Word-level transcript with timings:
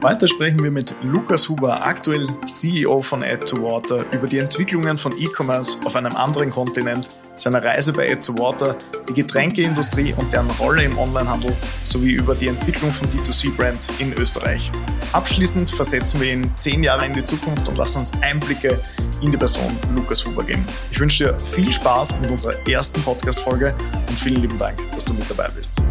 Heute 0.00 0.28
sprechen 0.28 0.62
wir 0.62 0.70
mit 0.70 0.94
Lukas 1.02 1.48
Huber, 1.48 1.84
aktuell 1.84 2.28
CEO 2.46 3.02
von 3.02 3.24
Add 3.24 3.44
to 3.46 3.60
Water, 3.60 4.04
über 4.12 4.28
die 4.28 4.38
Entwicklungen 4.38 4.96
von 4.96 5.12
E-Commerce 5.18 5.76
auf 5.84 5.96
einem 5.96 6.14
anderen 6.14 6.50
Kontinent, 6.50 7.10
seine 7.34 7.60
Reise 7.64 7.92
bei 7.92 8.12
Add 8.12 8.22
to 8.22 8.38
Water, 8.38 8.76
die 9.08 9.14
Getränkeindustrie 9.14 10.14
und 10.16 10.32
deren 10.32 10.48
Rolle 10.52 10.84
im 10.84 10.96
Onlinehandel 10.96 11.52
sowie 11.82 12.12
über 12.12 12.36
die 12.36 12.46
Entwicklung 12.46 12.92
von 12.92 13.08
D2C-Brands 13.08 13.88
in 13.98 14.12
Österreich. 14.12 14.70
Abschließend 15.12 15.72
versetzen 15.72 16.20
wir 16.20 16.32
ihn 16.32 16.48
zehn 16.56 16.84
Jahre 16.84 17.04
in 17.04 17.14
die 17.14 17.24
Zukunft 17.24 17.66
und 17.66 17.76
lassen 17.76 17.98
uns 17.98 18.12
Einblicke 18.22 18.78
in 19.20 19.32
die 19.32 19.36
Person 19.36 19.76
Lukas 19.96 20.24
Huber 20.24 20.44
geben. 20.44 20.64
Ich 20.92 21.00
wünsche 21.00 21.24
dir 21.24 21.40
viel 21.40 21.72
Spaß 21.72 22.20
mit 22.20 22.30
unserer 22.30 22.54
ersten 22.68 23.02
Podcast-Folge 23.02 23.74
und 24.08 24.18
vielen 24.20 24.42
lieben 24.42 24.58
Dank, 24.60 24.78
dass 24.92 25.04
du 25.06 25.12
mit 25.12 25.28
dabei 25.28 25.48
bist. 25.56 25.82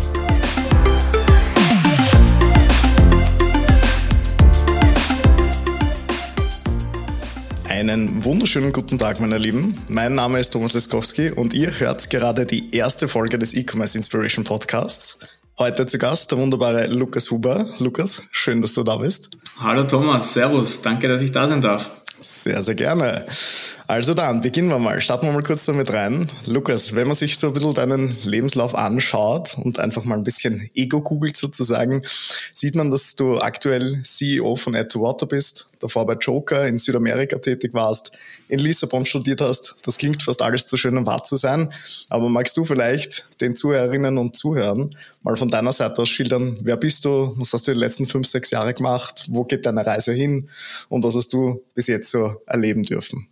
Einen 7.78 8.24
wunderschönen 8.26 8.74
guten 8.74 8.98
Tag, 8.98 9.20
meine 9.20 9.38
Lieben. 9.38 9.80
Mein 9.88 10.16
Name 10.16 10.40
ist 10.40 10.50
Thomas 10.50 10.74
Leskowski 10.74 11.30
und 11.30 11.54
ihr 11.54 11.80
hört 11.80 12.10
gerade 12.10 12.48
die 12.48 12.76
erste 12.76 13.08
Folge 13.08 13.38
des 13.38 13.54
E-Commerce 13.54 13.96
Inspiration 13.96 14.44
Podcasts. 14.44 15.20
Heute 15.60 15.86
zu 15.86 16.00
Gast 16.00 16.32
der 16.32 16.40
wunderbare 16.40 16.88
Lukas 16.88 17.30
Huber. 17.30 17.70
Lukas, 17.78 18.24
schön, 18.32 18.64
dass 18.64 18.74
du 18.74 18.82
da 18.82 18.98
bist. 18.98 19.38
Hallo 19.60 19.84
Thomas, 19.84 20.34
Servus, 20.34 20.82
danke, 20.82 21.08
dass 21.08 21.22
ich 21.22 21.32
da 21.32 21.48
sein 21.48 21.62
darf. 21.62 21.92
Sehr, 22.20 22.64
sehr 22.64 22.74
gerne. 22.74 23.28
Also 23.90 24.14
dann, 24.14 24.42
beginnen 24.42 24.68
wir 24.68 24.80
mal. 24.80 25.00
Starten 25.00 25.28
wir 25.28 25.32
mal 25.32 25.44
kurz 25.44 25.64
damit 25.64 25.94
rein. 25.94 26.30
Lukas, 26.46 26.94
wenn 26.94 27.08
man 27.08 27.16
sich 27.16 27.38
so 27.38 27.48
ein 27.48 27.54
bisschen 27.54 27.74
deinen 27.74 28.18
Lebenslauf 28.26 28.76
anschaut 28.76 29.56
und 29.58 29.80
einfach 29.80 30.04
mal 30.04 30.18
ein 30.18 30.26
bisschen 30.26 30.70
Ego 30.76 31.00
googelt 31.02 31.38
sozusagen, 31.38 32.02
sieht 32.52 32.76
man, 32.76 32.92
dass 32.92 33.16
du 33.16 33.40
aktuell 33.40 34.02
CEO 34.04 34.58
von 34.58 34.76
Add 34.76 34.90
to 34.90 35.00
Water 35.00 35.26
bist, 35.26 35.70
davor 35.80 36.06
bei 36.06 36.16
Joker 36.16 36.68
in 36.68 36.78
Südamerika 36.78 37.38
tätig 37.38 37.74
warst, 37.74 38.12
in 38.50 38.60
Lissabon 38.60 39.06
studiert 39.06 39.40
hast. 39.40 39.76
Das 39.86 39.98
klingt 39.98 40.22
fast 40.22 40.42
alles 40.42 40.68
zu 40.68 40.76
schön, 40.76 40.98
um 40.98 41.06
wahr 41.06 41.24
zu 41.24 41.38
sein. 41.38 41.72
Aber 42.10 42.28
magst 42.28 42.58
du 42.58 42.66
vielleicht 42.66 43.26
den 43.40 43.56
Zuhörerinnen 43.56 44.18
und 44.18 44.36
Zuhörern 44.36 44.90
mal 45.24 45.38
von 45.38 45.48
deiner 45.48 45.72
Seite 45.72 46.02
aus 46.02 46.10
schildern, 46.10 46.58
wer 46.62 46.76
bist 46.76 47.06
du, 47.06 47.34
was 47.38 47.54
hast 47.54 47.66
du 47.70 47.72
die 47.72 47.80
letzten 47.80 48.06
fünf, 48.06 48.28
sechs 48.28 48.52
Jahre 48.52 48.74
gemacht, 48.74 49.28
wo 49.30 49.46
geht 49.46 49.66
deine 49.66 49.86
Reise 49.86 50.12
hin 50.12 50.50
und 50.90 51.06
was 51.06 51.16
hast 51.16 51.32
du 51.32 51.64
bis 51.74 51.88
jetzt 51.88 52.10
so 52.10 52.42
erleben 52.48 52.84
dürfen? 52.84 53.30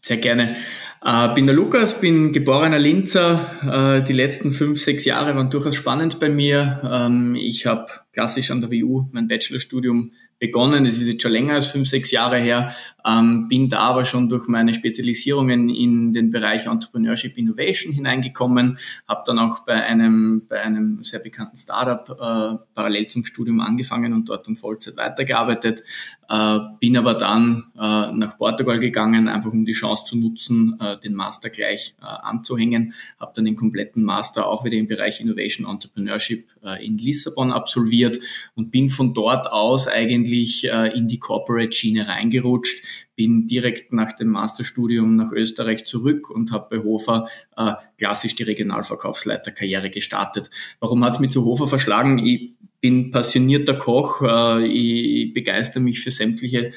Sehr 0.00 0.18
gerne. 0.18 0.56
Äh, 1.04 1.34
bin 1.34 1.46
der 1.46 1.54
Lukas, 1.54 2.00
bin 2.00 2.32
geborener 2.32 2.78
Linzer. 2.78 3.98
Äh, 4.00 4.04
die 4.04 4.12
letzten 4.12 4.52
fünf, 4.52 4.80
sechs 4.80 5.04
Jahre 5.04 5.36
waren 5.36 5.50
durchaus 5.50 5.76
spannend 5.76 6.18
bei 6.18 6.28
mir. 6.28 6.80
Ähm, 6.84 7.36
ich 7.36 7.66
habe 7.66 7.86
klassisch 8.12 8.50
an 8.50 8.60
der 8.60 8.70
WU 8.70 9.08
mein 9.12 9.28
Bachelorstudium 9.28 10.12
begonnen. 10.38 10.84
Das 10.84 10.96
ist 10.96 11.06
jetzt 11.06 11.22
schon 11.22 11.32
länger 11.32 11.54
als 11.54 11.66
fünf, 11.66 11.88
sechs 11.88 12.10
Jahre 12.10 12.38
her. 12.38 12.74
Ähm, 13.04 13.48
bin 13.48 13.70
da 13.70 13.78
aber 13.80 14.04
schon 14.04 14.28
durch 14.28 14.48
meine 14.48 14.74
Spezialisierungen 14.74 15.70
in 15.70 16.12
den 16.12 16.30
Bereich 16.30 16.66
Entrepreneurship 16.66 17.36
Innovation 17.36 17.92
hineingekommen. 17.92 18.78
Habe 19.08 19.22
dann 19.26 19.38
auch 19.38 19.60
bei 19.60 19.82
einem, 19.82 20.42
bei 20.48 20.60
einem 20.60 21.02
sehr 21.02 21.20
bekannten 21.20 21.56
Startup 21.56 22.08
äh, 22.10 22.64
parallel 22.74 23.08
zum 23.08 23.24
Studium 23.24 23.60
angefangen 23.60 24.12
und 24.12 24.28
dort 24.28 24.46
dann 24.46 24.56
Vollzeit 24.56 24.96
weitergearbeitet. 24.96 25.82
Äh, 26.28 26.58
bin 26.78 26.96
aber 26.96 27.14
dann 27.14 27.64
äh, 27.76 28.12
nach 28.12 28.36
Portugal 28.36 28.78
gegangen, 28.78 29.28
einfach 29.28 29.50
um 29.50 29.64
die 29.64 29.72
Chance 29.72 30.04
zu 30.04 30.16
nutzen, 30.16 30.76
äh, 30.80 30.98
den 31.00 31.14
Master 31.14 31.50
gleich 31.50 31.94
äh, 32.00 32.04
anzuhängen. 32.04 32.92
Habe 33.18 33.32
dann 33.34 33.46
den 33.46 33.56
kompletten 33.56 34.02
Master 34.02 34.46
auch 34.46 34.64
wieder 34.64 34.76
im 34.76 34.86
Bereich 34.86 35.20
Innovation 35.20 35.68
Entrepreneurship 35.68 36.46
äh, 36.62 36.84
in 36.84 36.98
Lissabon 36.98 37.52
absolviert 37.52 38.18
und 38.54 38.70
bin 38.70 38.90
von 38.90 39.14
dort 39.14 39.50
aus 39.50 39.88
eigentlich 39.88 40.27
äh, 40.30 40.96
in 40.96 41.08
die 41.08 41.18
Corporate-Schiene 41.18 42.06
reingerutscht, 42.06 42.84
bin 43.16 43.46
direkt 43.46 43.92
nach 43.92 44.12
dem 44.12 44.28
Masterstudium 44.28 45.16
nach 45.16 45.32
Österreich 45.32 45.84
zurück 45.84 46.30
und 46.30 46.52
habe 46.52 46.76
bei 46.76 46.84
Hofer 46.84 47.28
äh, 47.56 47.72
klassisch 47.98 48.36
die 48.36 48.44
Regionalverkaufsleiterkarriere 48.44 49.90
gestartet. 49.90 50.50
Warum 50.80 51.04
hat 51.04 51.14
es 51.14 51.20
mich 51.20 51.30
zu 51.30 51.44
Hofer 51.44 51.66
verschlagen? 51.66 52.18
Ich 52.18 52.52
bin 52.80 53.10
passionierter 53.10 53.74
Koch, 53.74 54.22
äh, 54.22 54.66
ich 54.66 55.34
begeister 55.34 55.80
mich 55.80 56.00
für 56.00 56.10
sämtliche 56.10 56.72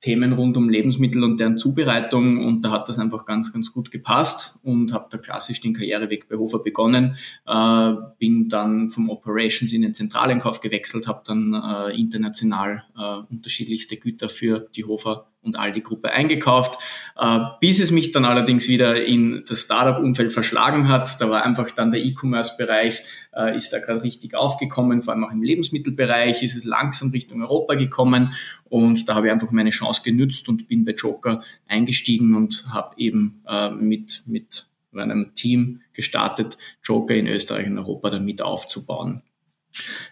Themen 0.00 0.32
rund 0.32 0.56
um 0.56 0.68
Lebensmittel 0.68 1.24
und 1.24 1.40
deren 1.40 1.58
Zubereitung 1.58 2.44
und 2.44 2.62
da 2.62 2.70
hat 2.70 2.88
das 2.88 2.98
einfach 2.98 3.24
ganz, 3.24 3.52
ganz 3.52 3.72
gut 3.72 3.90
gepasst 3.90 4.60
und 4.62 4.92
habe 4.92 5.08
da 5.10 5.18
klassisch 5.18 5.60
den 5.60 5.74
Karriereweg 5.74 6.28
bei 6.28 6.36
Hofer 6.36 6.60
begonnen, 6.60 7.16
äh, 7.46 7.92
bin 8.18 8.48
dann 8.48 8.90
vom 8.90 9.08
Operations 9.08 9.72
in 9.72 9.82
den 9.82 9.94
Zentraleinkauf 9.94 10.60
gewechselt, 10.60 11.08
habe 11.08 11.22
dann 11.24 11.52
äh, 11.52 11.98
international 11.98 12.84
äh, 12.96 13.32
unterschiedlichste 13.32 13.96
Güter 13.96 14.28
für 14.28 14.66
die 14.76 14.84
Hofer 14.84 15.26
und 15.42 15.56
Aldi-Gruppe 15.56 16.10
eingekauft, 16.10 16.78
äh, 17.16 17.38
bis 17.60 17.80
es 17.80 17.90
mich 17.90 18.10
dann 18.10 18.24
allerdings 18.24 18.68
wieder 18.68 19.04
in 19.04 19.44
das 19.48 19.62
Startup-Umfeld 19.62 20.32
verschlagen 20.32 20.88
hat. 20.88 21.20
Da 21.20 21.30
war 21.30 21.44
einfach 21.44 21.70
dann 21.70 21.90
der 21.90 22.04
E-Commerce-Bereich, 22.04 23.02
äh, 23.34 23.56
ist 23.56 23.72
da 23.72 23.78
gerade 23.78 24.02
richtig 24.02 24.34
aufgekommen, 24.34 25.02
vor 25.02 25.14
allem 25.14 25.24
auch 25.24 25.32
im 25.32 25.42
Lebensmittelbereich 25.42 26.42
ist 26.42 26.56
es 26.56 26.64
langsam 26.64 27.10
Richtung 27.10 27.42
Europa 27.42 27.74
gekommen 27.74 28.32
und 28.64 29.08
da 29.08 29.14
habe 29.14 29.28
ich 29.28 29.32
einfach 29.32 29.50
meine 29.50 29.70
Chance 29.70 30.02
genützt 30.04 30.48
und 30.48 30.68
bin 30.68 30.84
bei 30.84 30.92
Joker 30.92 31.42
eingestiegen 31.66 32.34
und 32.34 32.66
habe 32.72 32.94
eben 32.98 33.42
äh, 33.46 33.70
mit, 33.70 34.24
mit 34.26 34.66
meinem 34.90 35.34
Team 35.34 35.82
gestartet, 35.92 36.56
Joker 36.82 37.14
in 37.14 37.26
Österreich 37.26 37.66
und 37.66 37.78
Europa 37.78 38.10
dann 38.10 38.24
mit 38.24 38.42
aufzubauen. 38.42 39.22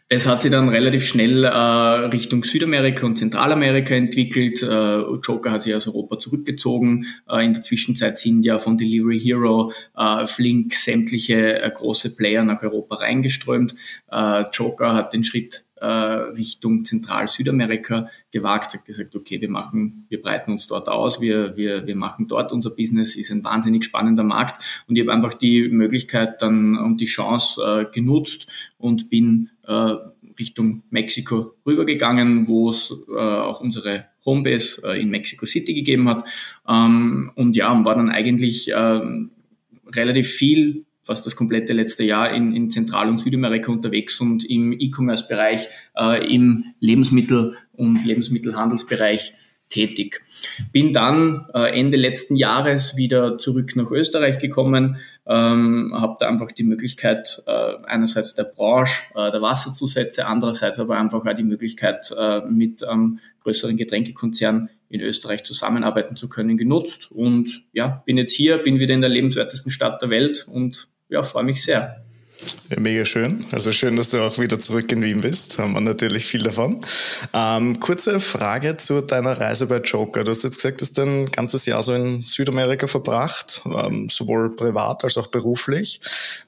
Das 0.08 0.26
hat 0.26 0.42
sich 0.42 0.52
dann 0.52 0.68
relativ 0.68 1.04
schnell 1.04 1.44
äh, 1.44 1.48
Richtung 1.48 2.44
Südamerika 2.44 3.04
und 3.06 3.16
Zentralamerika 3.16 3.94
entwickelt. 3.94 4.62
Äh, 4.62 5.00
Joker 5.26 5.50
hat 5.50 5.62
sich 5.62 5.74
aus 5.74 5.88
Europa 5.88 6.18
zurückgezogen. 6.18 7.06
Äh, 7.28 7.44
in 7.44 7.54
der 7.54 7.62
Zwischenzeit 7.62 8.16
sind 8.16 8.44
ja 8.44 8.60
von 8.60 8.78
Delivery 8.78 9.18
Hero, 9.18 9.72
äh, 9.96 10.26
Flink, 10.26 10.74
sämtliche 10.74 11.60
äh, 11.60 11.70
große 11.70 12.14
Player 12.14 12.44
nach 12.44 12.62
Europa 12.62 12.96
reingeströmt. 12.96 13.74
Äh, 14.10 14.44
Joker 14.52 14.94
hat 14.94 15.12
den 15.12 15.24
Schritt 15.24 15.65
Richtung 15.84 16.84
Zentral-Südamerika 16.84 18.06
gewagt, 18.30 18.74
hat 18.74 18.84
gesagt, 18.84 19.14
okay, 19.14 19.40
wir 19.40 19.50
machen, 19.50 20.06
wir 20.08 20.22
breiten 20.22 20.52
uns 20.52 20.66
dort 20.66 20.88
aus, 20.88 21.20
wir, 21.20 21.56
wir, 21.56 21.86
wir 21.86 21.96
machen 21.96 22.28
dort 22.28 22.52
unser 22.52 22.70
Business, 22.70 23.16
ist 23.16 23.30
ein 23.30 23.44
wahnsinnig 23.44 23.84
spannender 23.84 24.24
Markt 24.24 24.84
und 24.88 24.96
ich 24.96 25.02
habe 25.02 25.12
einfach 25.12 25.34
die 25.34 25.68
Möglichkeit 25.68 26.40
dann 26.40 26.78
und 26.78 27.00
die 27.00 27.06
Chance 27.06 27.62
äh, 27.62 27.84
genutzt 27.92 28.46
und 28.78 29.10
bin 29.10 29.50
äh, 29.66 29.96
Richtung 30.38 30.82
Mexiko 30.90 31.54
rübergegangen, 31.66 32.48
wo 32.48 32.70
es 32.70 32.94
äh, 33.08 33.18
auch 33.18 33.60
unsere 33.60 34.06
Homebase 34.24 34.82
äh, 34.86 35.00
in 35.00 35.10
Mexico 35.10 35.46
City 35.46 35.74
gegeben 35.74 36.08
hat. 36.08 36.24
Ähm, 36.68 37.32
und 37.34 37.56
ja, 37.56 37.84
war 37.84 37.94
dann 37.94 38.10
eigentlich 38.10 38.72
äh, 38.72 39.00
relativ 39.94 40.28
viel 40.28 40.85
fast 41.06 41.24
das 41.24 41.36
komplette 41.36 41.72
letzte 41.72 42.02
Jahr 42.02 42.32
in, 42.32 42.54
in 42.54 42.70
Zentral- 42.70 43.08
und 43.08 43.18
Südamerika 43.18 43.70
unterwegs 43.70 44.20
und 44.20 44.44
im 44.44 44.72
E-Commerce-Bereich, 44.72 45.68
äh, 45.96 46.34
im 46.34 46.74
Lebensmittel- 46.80 47.54
und 47.72 48.04
Lebensmittelhandelsbereich 48.04 49.34
tätig. 49.68 50.20
Bin 50.72 50.92
dann 50.92 51.46
äh, 51.54 51.78
Ende 51.78 51.96
letzten 51.96 52.36
Jahres 52.36 52.96
wieder 52.96 53.38
zurück 53.38 53.74
nach 53.74 53.90
Österreich 53.90 54.38
gekommen, 54.38 54.98
ähm, 55.26 55.92
habe 55.94 56.16
da 56.20 56.28
einfach 56.28 56.52
die 56.52 56.62
Möglichkeit 56.62 57.42
äh, 57.46 57.74
einerseits 57.84 58.34
der 58.34 58.44
Branche, 58.56 59.02
äh, 59.14 59.30
der 59.30 59.42
Wasserzusätze, 59.42 60.26
andererseits 60.26 60.78
aber 60.78 60.98
einfach 60.98 61.24
auch 61.24 61.34
die 61.34 61.42
Möglichkeit 61.42 62.12
äh, 62.16 62.42
mit 62.46 62.84
einem 62.84 63.18
größeren 63.42 63.76
Getränkekonzern 63.76 64.70
in 64.88 65.00
Österreich 65.00 65.42
zusammenarbeiten 65.42 66.16
zu 66.16 66.28
können 66.28 66.56
genutzt 66.56 67.10
und 67.10 67.64
ja, 67.72 68.02
bin 68.06 68.18
jetzt 68.18 68.32
hier, 68.32 68.58
bin 68.58 68.78
wieder 68.78 68.94
in 68.94 69.00
der 69.00 69.10
lebenswertesten 69.10 69.72
Stadt 69.72 70.00
der 70.00 70.10
Welt 70.10 70.46
und 70.48 70.88
ja, 71.08 71.22
freue 71.22 71.44
mich 71.44 71.62
sehr. 71.62 72.02
Ja, 72.68 72.80
mega 72.80 73.04
schön. 73.04 73.46
Also 73.50 73.72
schön, 73.72 73.96
dass 73.96 74.10
du 74.10 74.20
auch 74.20 74.38
wieder 74.38 74.58
zurück 74.58 74.90
in 74.92 75.02
Wien 75.02 75.20
bist. 75.20 75.58
Haben 75.58 75.72
wir 75.72 75.80
natürlich 75.80 76.26
viel 76.26 76.42
davon. 76.42 76.84
Ähm, 77.32 77.80
kurze 77.80 78.20
Frage 78.20 78.76
zu 78.76 79.00
deiner 79.00 79.40
Reise 79.40 79.66
bei 79.66 79.78
Joker. 79.78 80.22
Du 80.24 80.32
hast 80.32 80.42
jetzt 80.42 80.56
gesagt, 80.56 80.80
du 80.80 80.84
hast 80.84 80.98
ein 80.98 81.26
ganzes 81.30 81.64
Jahr 81.64 81.82
so 81.82 81.94
in 81.94 82.22
Südamerika 82.22 82.88
verbracht, 82.88 83.62
ähm, 83.64 84.08
sowohl 84.10 84.54
privat 84.54 85.04
als 85.04 85.16
auch 85.16 85.28
beruflich. 85.28 86.00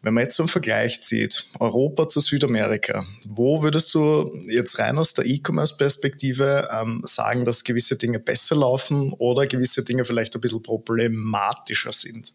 Wenn 0.02 0.14
man 0.14 0.24
jetzt 0.24 0.36
so 0.36 0.42
einen 0.42 0.48
Vergleich 0.48 1.00
zieht, 1.02 1.46
Europa 1.58 2.08
zu 2.08 2.20
Südamerika, 2.20 3.06
wo 3.26 3.62
würdest 3.62 3.94
du 3.94 4.38
jetzt 4.46 4.78
rein 4.78 4.98
aus 4.98 5.14
der 5.14 5.24
E-Commerce-Perspektive 5.24 6.68
ähm, 6.70 7.00
sagen, 7.04 7.44
dass 7.44 7.64
gewisse 7.64 7.96
Dinge 7.96 8.18
besser 8.18 8.56
laufen 8.56 9.14
oder 9.14 9.46
gewisse 9.46 9.84
Dinge 9.84 10.04
vielleicht 10.04 10.34
ein 10.34 10.40
bisschen 10.40 10.62
problematischer 10.62 11.92
sind? 11.92 12.34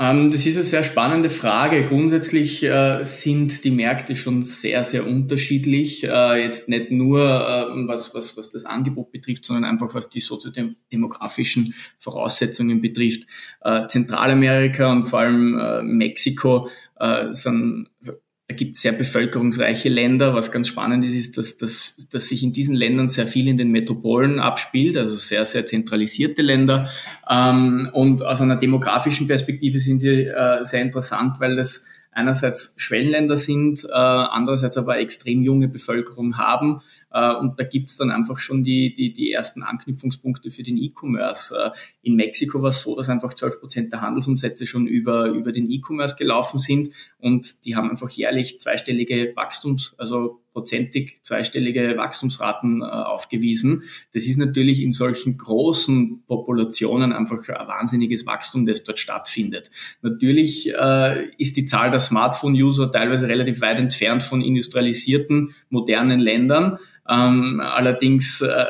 Ähm, 0.00 0.32
das 0.32 0.46
ist 0.46 0.56
eine 0.56 0.64
sehr 0.64 0.82
spannende 0.82 1.28
Frage. 1.28 1.84
Grundsätzlich 1.84 2.62
äh, 2.62 3.04
sind 3.04 3.62
die 3.64 3.70
Märkte 3.70 4.16
schon 4.16 4.42
sehr, 4.42 4.82
sehr 4.82 5.06
unterschiedlich. 5.06 6.04
Äh, 6.04 6.42
jetzt 6.42 6.70
nicht 6.70 6.90
nur, 6.90 7.20
äh, 7.20 7.86
was, 7.86 8.14
was, 8.14 8.34
was 8.38 8.50
das 8.50 8.64
Angebot 8.64 9.12
betrifft, 9.12 9.44
sondern 9.44 9.70
einfach 9.70 9.94
was 9.94 10.08
die 10.08 10.20
soziodemografischen 10.20 11.74
Voraussetzungen 11.98 12.80
betrifft. 12.80 13.26
Zentralamerika 13.88 14.90
und 14.90 15.04
vor 15.04 15.20
allem 15.20 15.98
Mexiko 15.98 16.68
sind, 17.30 17.88
also 17.98 18.12
da 18.50 18.56
gibt 18.56 18.74
es 18.74 18.82
sehr 18.82 18.90
bevölkerungsreiche 18.90 19.88
Länder. 19.88 20.34
Was 20.34 20.50
ganz 20.50 20.66
spannend 20.66 21.04
ist, 21.04 21.14
ist, 21.14 21.38
dass, 21.38 21.56
dass, 21.56 22.08
dass 22.10 22.26
sich 22.26 22.42
in 22.42 22.52
diesen 22.52 22.74
Ländern 22.74 23.06
sehr 23.08 23.28
viel 23.28 23.46
in 23.46 23.56
den 23.56 23.70
Metropolen 23.70 24.40
abspielt, 24.40 24.98
also 24.98 25.14
sehr, 25.14 25.44
sehr 25.44 25.66
zentralisierte 25.66 26.42
Länder. 26.42 26.90
Ähm, 27.30 27.88
und 27.92 28.24
aus 28.24 28.40
einer 28.40 28.56
demografischen 28.56 29.28
Perspektive 29.28 29.78
sind 29.78 30.00
sie 30.00 30.24
äh, 30.24 30.64
sehr 30.64 30.82
interessant, 30.82 31.38
weil 31.38 31.54
das 31.54 31.84
einerseits 32.10 32.74
Schwellenländer 32.76 33.36
sind, 33.36 33.84
äh, 33.84 33.92
andererseits 33.94 34.76
aber 34.76 34.98
extrem 34.98 35.42
junge 35.42 35.68
Bevölkerung 35.68 36.36
haben. 36.36 36.80
Äh, 37.12 37.34
und 37.34 37.58
da 37.58 37.64
gibt's 37.64 37.96
dann 37.96 38.10
einfach 38.10 38.38
schon 38.38 38.62
die, 38.62 38.92
die, 38.94 39.12
die 39.12 39.32
ersten 39.32 39.62
Anknüpfungspunkte 39.62 40.50
für 40.50 40.62
den 40.62 40.76
E-Commerce. 40.76 41.54
Äh, 41.54 41.70
in 42.02 42.14
Mexiko 42.14 42.62
war 42.62 42.70
es 42.70 42.82
so, 42.82 42.96
dass 42.96 43.08
einfach 43.08 43.34
12 43.34 43.60
Prozent 43.60 43.92
der 43.92 44.00
Handelsumsätze 44.00 44.66
schon 44.66 44.86
über, 44.86 45.26
über 45.26 45.52
den 45.52 45.70
E-Commerce 45.70 46.16
gelaufen 46.16 46.58
sind 46.58 46.90
und 47.18 47.64
die 47.64 47.76
haben 47.76 47.90
einfach 47.90 48.10
jährlich 48.10 48.60
zweistellige 48.60 49.32
Wachstums, 49.36 49.94
also 49.98 50.40
prozentig 50.52 51.22
zweistellige 51.22 51.96
Wachstumsraten 51.96 52.82
äh, 52.82 52.84
aufgewiesen. 52.84 53.84
Das 54.12 54.26
ist 54.26 54.36
natürlich 54.36 54.82
in 54.82 54.90
solchen 54.90 55.36
großen 55.36 56.24
Populationen 56.26 57.12
einfach 57.12 57.48
ein 57.48 57.68
wahnsinniges 57.68 58.26
Wachstum, 58.26 58.66
das 58.66 58.82
dort 58.82 58.98
stattfindet. 58.98 59.70
Natürlich 60.02 60.68
ist 61.38 61.56
die 61.56 61.66
Zahl 61.66 61.90
der 61.90 62.00
Smartphone-User 62.00 62.90
teilweise 62.90 63.28
relativ 63.28 63.60
weit 63.60 63.78
entfernt 63.78 64.22
von 64.22 64.40
industrialisierten, 64.40 65.54
modernen 65.68 66.20
Ländern. 66.20 66.78
Ähm, 67.10 67.60
allerdings 67.60 68.40
äh, 68.40 68.66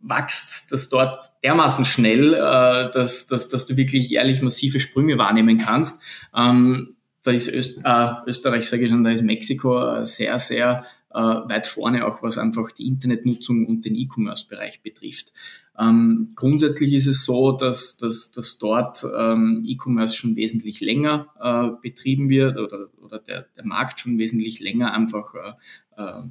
wächst 0.00 0.72
das 0.72 0.88
dort 0.88 1.18
dermaßen 1.42 1.84
schnell, 1.84 2.34
äh, 2.34 2.90
dass, 2.92 3.26
dass, 3.26 3.48
dass 3.48 3.66
du 3.66 3.76
wirklich 3.76 4.08
jährlich 4.08 4.42
massive 4.42 4.80
Sprünge 4.80 5.18
wahrnehmen 5.18 5.58
kannst. 5.58 6.00
Ähm, 6.34 6.96
da 7.22 7.32
ist 7.32 7.52
Öst, 7.52 7.80
äh, 7.84 8.10
Österreich, 8.26 8.68
sage 8.68 8.84
ich 8.84 8.90
schon, 8.90 9.04
da 9.04 9.10
ist 9.10 9.22
Mexiko 9.22 10.04
sehr, 10.04 10.38
sehr 10.38 10.84
äh, 11.12 11.18
weit 11.18 11.66
vorne, 11.66 12.06
auch 12.06 12.22
was 12.22 12.38
einfach 12.38 12.70
die 12.70 12.86
Internetnutzung 12.86 13.66
und 13.66 13.84
den 13.84 13.96
E-Commerce-Bereich 13.96 14.82
betrifft. 14.82 15.32
Ähm, 15.78 16.28
grundsätzlich 16.36 16.92
ist 16.94 17.08
es 17.08 17.24
so, 17.24 17.52
dass, 17.52 17.96
dass, 17.96 18.30
dass 18.30 18.58
dort 18.58 19.04
ähm, 19.18 19.64
E-Commerce 19.66 20.14
schon 20.14 20.36
wesentlich 20.36 20.80
länger 20.80 21.26
äh, 21.40 21.76
betrieben 21.82 22.30
wird 22.30 22.58
oder, 22.58 22.88
oder 23.02 23.18
der, 23.18 23.46
der 23.56 23.66
Markt 23.66 23.98
schon 23.98 24.18
wesentlich 24.18 24.60
länger 24.60 24.94
einfach 24.94 25.34
äh, 25.34 26.02
äh 26.02 26.22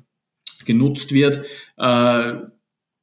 genutzt 0.63 1.11
wird. 1.11 1.45
Äh, 1.77 2.35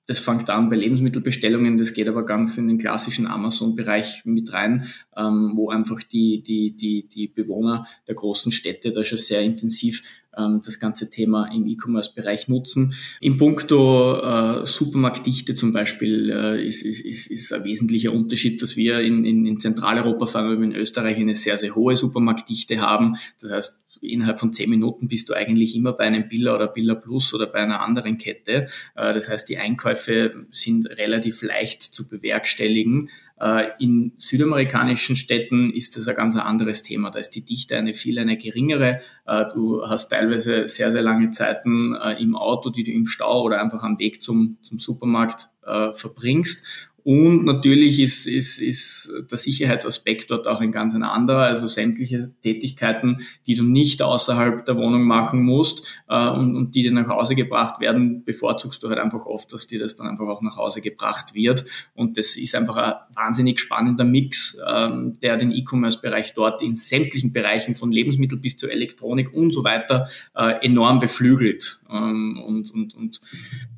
das 0.06 0.18
fängt 0.18 0.50
an 0.50 0.68
bei 0.68 0.76
Lebensmittelbestellungen, 0.76 1.76
das 1.78 1.94
geht 1.94 2.08
aber 2.08 2.24
ganz 2.24 2.58
in 2.58 2.66
den 2.66 2.78
klassischen 2.78 3.26
Amazon-Bereich 3.26 4.22
mit 4.24 4.52
rein, 4.52 4.86
ähm, 5.16 5.52
wo 5.54 5.70
einfach 5.70 6.02
die, 6.02 6.42
die, 6.42 6.76
die, 6.76 7.08
die 7.08 7.28
Bewohner 7.28 7.86
der 8.08 8.16
großen 8.16 8.50
Städte 8.50 8.90
da 8.90 9.04
schon 9.04 9.18
sehr 9.18 9.42
intensiv 9.42 10.02
ähm, 10.36 10.60
das 10.64 10.80
ganze 10.80 11.08
Thema 11.08 11.46
im 11.46 11.66
E-Commerce-Bereich 11.68 12.48
nutzen. 12.48 12.94
Im 13.20 13.36
Punkto 13.36 14.20
äh, 14.20 14.66
Supermarktdichte 14.66 15.54
zum 15.54 15.72
Beispiel 15.72 16.30
äh, 16.30 16.66
ist, 16.66 16.84
ist, 16.84 17.00
ist, 17.00 17.28
ist 17.28 17.52
ein 17.52 17.62
wesentlicher 17.62 18.12
Unterschied, 18.12 18.60
dass 18.60 18.76
wir 18.76 19.00
in, 19.00 19.24
in, 19.24 19.46
in 19.46 19.60
Zentraleuropa, 19.60 20.26
vor 20.26 20.40
allem 20.40 20.64
in 20.64 20.74
Österreich, 20.74 21.16
eine 21.18 21.34
sehr, 21.34 21.56
sehr 21.56 21.76
hohe 21.76 21.94
Supermarktdichte 21.94 22.80
haben. 22.80 23.16
Das 23.40 23.50
heißt, 23.52 23.81
innerhalb 24.02 24.38
von 24.38 24.52
zehn 24.52 24.68
Minuten 24.68 25.08
bist 25.08 25.28
du 25.28 25.34
eigentlich 25.34 25.76
immer 25.76 25.92
bei 25.92 26.04
einem 26.04 26.28
Billa 26.28 26.54
oder 26.54 26.68
Billa 26.68 26.94
Plus 26.94 27.32
oder 27.34 27.46
bei 27.46 27.60
einer 27.60 27.80
anderen 27.80 28.18
Kette. 28.18 28.68
Äh, 28.94 29.14
das 29.14 29.28
heißt, 29.28 29.48
die 29.48 29.58
Einkäufe 29.58 30.46
sind 30.50 30.86
relativ 30.98 31.42
leicht 31.42 31.82
zu 31.82 32.08
bewerkstelligen. 32.08 33.08
Äh, 33.40 33.68
in 33.78 34.12
südamerikanischen 34.18 35.16
Städten 35.16 35.70
ist 35.70 35.96
das 35.96 36.08
ein 36.08 36.16
ganz 36.16 36.36
anderes 36.36 36.82
Thema. 36.82 37.10
Da 37.10 37.18
ist 37.18 37.30
die 37.30 37.44
Dichte 37.44 37.76
eine 37.76 37.94
viel 37.94 38.18
eine 38.18 38.36
geringere. 38.36 39.00
Äh, 39.26 39.44
du 39.54 39.86
hast 39.88 40.08
teilweise 40.08 40.66
sehr, 40.66 40.92
sehr 40.92 41.02
lange 41.02 41.30
Zeiten 41.30 41.94
im 42.18 42.36
Auto, 42.36 42.70
die 42.70 42.82
du 42.82 42.90
im 42.90 43.06
Stau 43.06 43.42
oder 43.42 43.60
einfach 43.60 43.82
am 43.82 43.98
Weg 43.98 44.22
zum, 44.22 44.58
zum 44.62 44.78
Supermarkt 44.78 45.48
verbringst. 45.92 46.91
Und 47.04 47.44
natürlich 47.44 48.00
ist, 48.00 48.26
ist, 48.26 48.58
ist 48.58 49.12
der 49.30 49.38
Sicherheitsaspekt 49.38 50.30
dort 50.30 50.46
auch 50.46 50.60
ein 50.60 50.70
ganz 50.70 50.94
anderer. 50.94 51.44
Also 51.44 51.66
sämtliche 51.66 52.30
Tätigkeiten, 52.42 53.18
die 53.46 53.54
du 53.54 53.64
nicht 53.64 54.02
außerhalb 54.02 54.64
der 54.64 54.76
Wohnung 54.76 55.02
machen 55.02 55.42
musst 55.42 56.02
äh, 56.08 56.28
und, 56.28 56.56
und 56.56 56.74
die 56.74 56.82
dir 56.82 56.92
nach 56.92 57.08
Hause 57.08 57.34
gebracht 57.34 57.80
werden, 57.80 58.24
bevorzugst 58.24 58.82
du 58.82 58.88
halt 58.88 58.98
einfach 58.98 59.26
oft, 59.26 59.52
dass 59.52 59.66
dir 59.66 59.80
das 59.80 59.96
dann 59.96 60.06
einfach 60.06 60.26
auch 60.26 60.42
nach 60.42 60.56
Hause 60.56 60.80
gebracht 60.80 61.34
wird. 61.34 61.64
Und 61.94 62.18
das 62.18 62.36
ist 62.36 62.54
einfach 62.54 62.76
ein 62.76 62.92
wahnsinnig 63.14 63.58
spannender 63.58 64.04
Mix, 64.04 64.58
ähm, 64.70 65.18
der 65.20 65.36
den 65.36 65.52
E-Commerce-Bereich 65.52 66.34
dort 66.34 66.62
in 66.62 66.76
sämtlichen 66.76 67.32
Bereichen 67.32 67.74
von 67.74 67.90
Lebensmittel 67.90 68.38
bis 68.38 68.56
zur 68.56 68.70
Elektronik 68.70 69.32
und 69.32 69.50
so 69.50 69.64
weiter 69.64 70.08
äh, 70.36 70.64
enorm 70.64 71.00
beflügelt. 71.00 71.80
Ähm, 71.92 72.42
und, 72.44 72.70
und, 72.72 72.94
und 72.94 73.20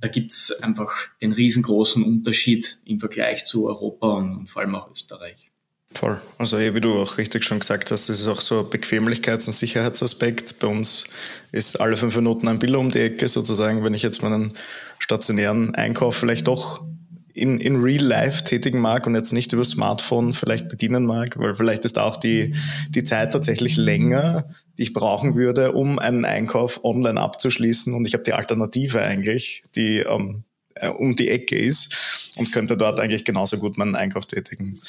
da 0.00 0.08
gibt's 0.08 0.50
einfach 0.62 0.92
den 1.20 1.32
riesengroßen 1.32 2.02
Unterschied 2.02 2.78
im 2.84 3.00
Vergleich 3.00 3.44
zu 3.44 3.66
Europa 3.66 4.08
und, 4.08 4.36
und 4.36 4.50
vor 4.50 4.62
allem 4.62 4.74
auch 4.74 4.90
Österreich. 4.90 5.50
Voll. 5.94 6.20
Also 6.38 6.58
wie 6.58 6.80
du 6.80 6.94
auch 6.94 7.18
richtig 7.18 7.44
schon 7.44 7.60
gesagt 7.60 7.90
hast, 7.92 8.08
das 8.08 8.20
ist 8.20 8.26
auch 8.26 8.40
so 8.40 8.60
ein 8.60 8.66
Bequemlichkeits- 8.66 9.46
und 9.46 9.52
Sicherheitsaspekt. 9.52 10.58
Bei 10.58 10.66
uns 10.66 11.04
ist 11.52 11.80
alle 11.80 11.96
fünf 11.96 12.16
Minuten 12.16 12.48
ein 12.48 12.58
Bild 12.58 12.74
um 12.74 12.90
die 12.90 12.98
Ecke 12.98 13.28
sozusagen, 13.28 13.84
wenn 13.84 13.94
ich 13.94 14.02
jetzt 14.02 14.22
meinen 14.22 14.54
stationären 14.98 15.74
Einkauf 15.74 16.16
vielleicht 16.16 16.48
doch 16.48 16.84
in, 17.32 17.60
in 17.60 17.76
Real 17.76 18.02
Life 18.02 18.44
tätigen 18.44 18.80
mag 18.80 19.06
und 19.06 19.14
jetzt 19.14 19.32
nicht 19.32 19.52
über 19.52 19.64
Smartphone 19.64 20.34
vielleicht 20.34 20.68
bedienen 20.68 21.04
mag, 21.04 21.38
weil 21.38 21.54
vielleicht 21.54 21.84
ist 21.84 21.98
auch 21.98 22.16
die, 22.16 22.54
die 22.90 23.04
Zeit 23.04 23.32
tatsächlich 23.32 23.76
länger, 23.76 24.48
die 24.78 24.82
ich 24.84 24.92
brauchen 24.92 25.34
würde, 25.34 25.72
um 25.72 25.98
einen 25.98 26.24
Einkauf 26.24 26.84
online 26.84 27.20
abzuschließen. 27.20 27.94
Und 27.94 28.06
ich 28.06 28.14
habe 28.14 28.24
die 28.24 28.32
Alternative 28.32 29.00
eigentlich, 29.00 29.62
die 29.76 29.98
ähm, 29.98 30.44
äh, 30.74 30.88
um 30.88 31.16
die 31.16 31.30
Ecke 31.30 31.56
ist 31.56 32.32
und 32.36 32.52
könnte 32.52 32.76
dort 32.76 33.00
eigentlich 33.00 33.24
genauso 33.24 33.58
gut 33.58 33.78
meinen 33.78 33.96
Einkauf 33.96 34.26
tätigen. 34.26 34.80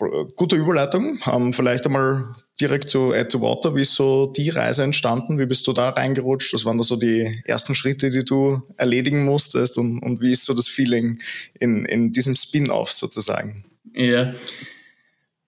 Äh, 0.00 0.24
gute 0.36 0.56
Überleitung. 0.56 1.18
Ähm, 1.32 1.52
vielleicht 1.52 1.86
einmal 1.86 2.34
direkt 2.60 2.90
zu 2.90 3.12
Add 3.12 3.28
to 3.28 3.40
Water. 3.40 3.74
Wie 3.74 3.82
ist 3.82 3.94
so 3.94 4.26
die 4.26 4.50
Reise 4.50 4.82
entstanden? 4.82 5.38
Wie 5.38 5.46
bist 5.46 5.66
du 5.66 5.72
da 5.72 5.90
reingerutscht? 5.90 6.52
Was 6.54 6.64
waren 6.64 6.78
da 6.78 6.84
so 6.84 6.96
die 6.96 7.40
ersten 7.44 7.74
Schritte, 7.74 8.10
die 8.10 8.24
du 8.24 8.62
erledigen 8.76 9.24
musstest? 9.24 9.78
Und, 9.78 10.00
und 10.00 10.20
wie 10.20 10.32
ist 10.32 10.44
so 10.44 10.54
das 10.54 10.68
Feeling 10.68 11.20
in, 11.58 11.84
in 11.84 12.12
diesem 12.12 12.36
Spin-off 12.36 12.92
sozusagen? 12.92 13.64
Ja. 13.94 14.34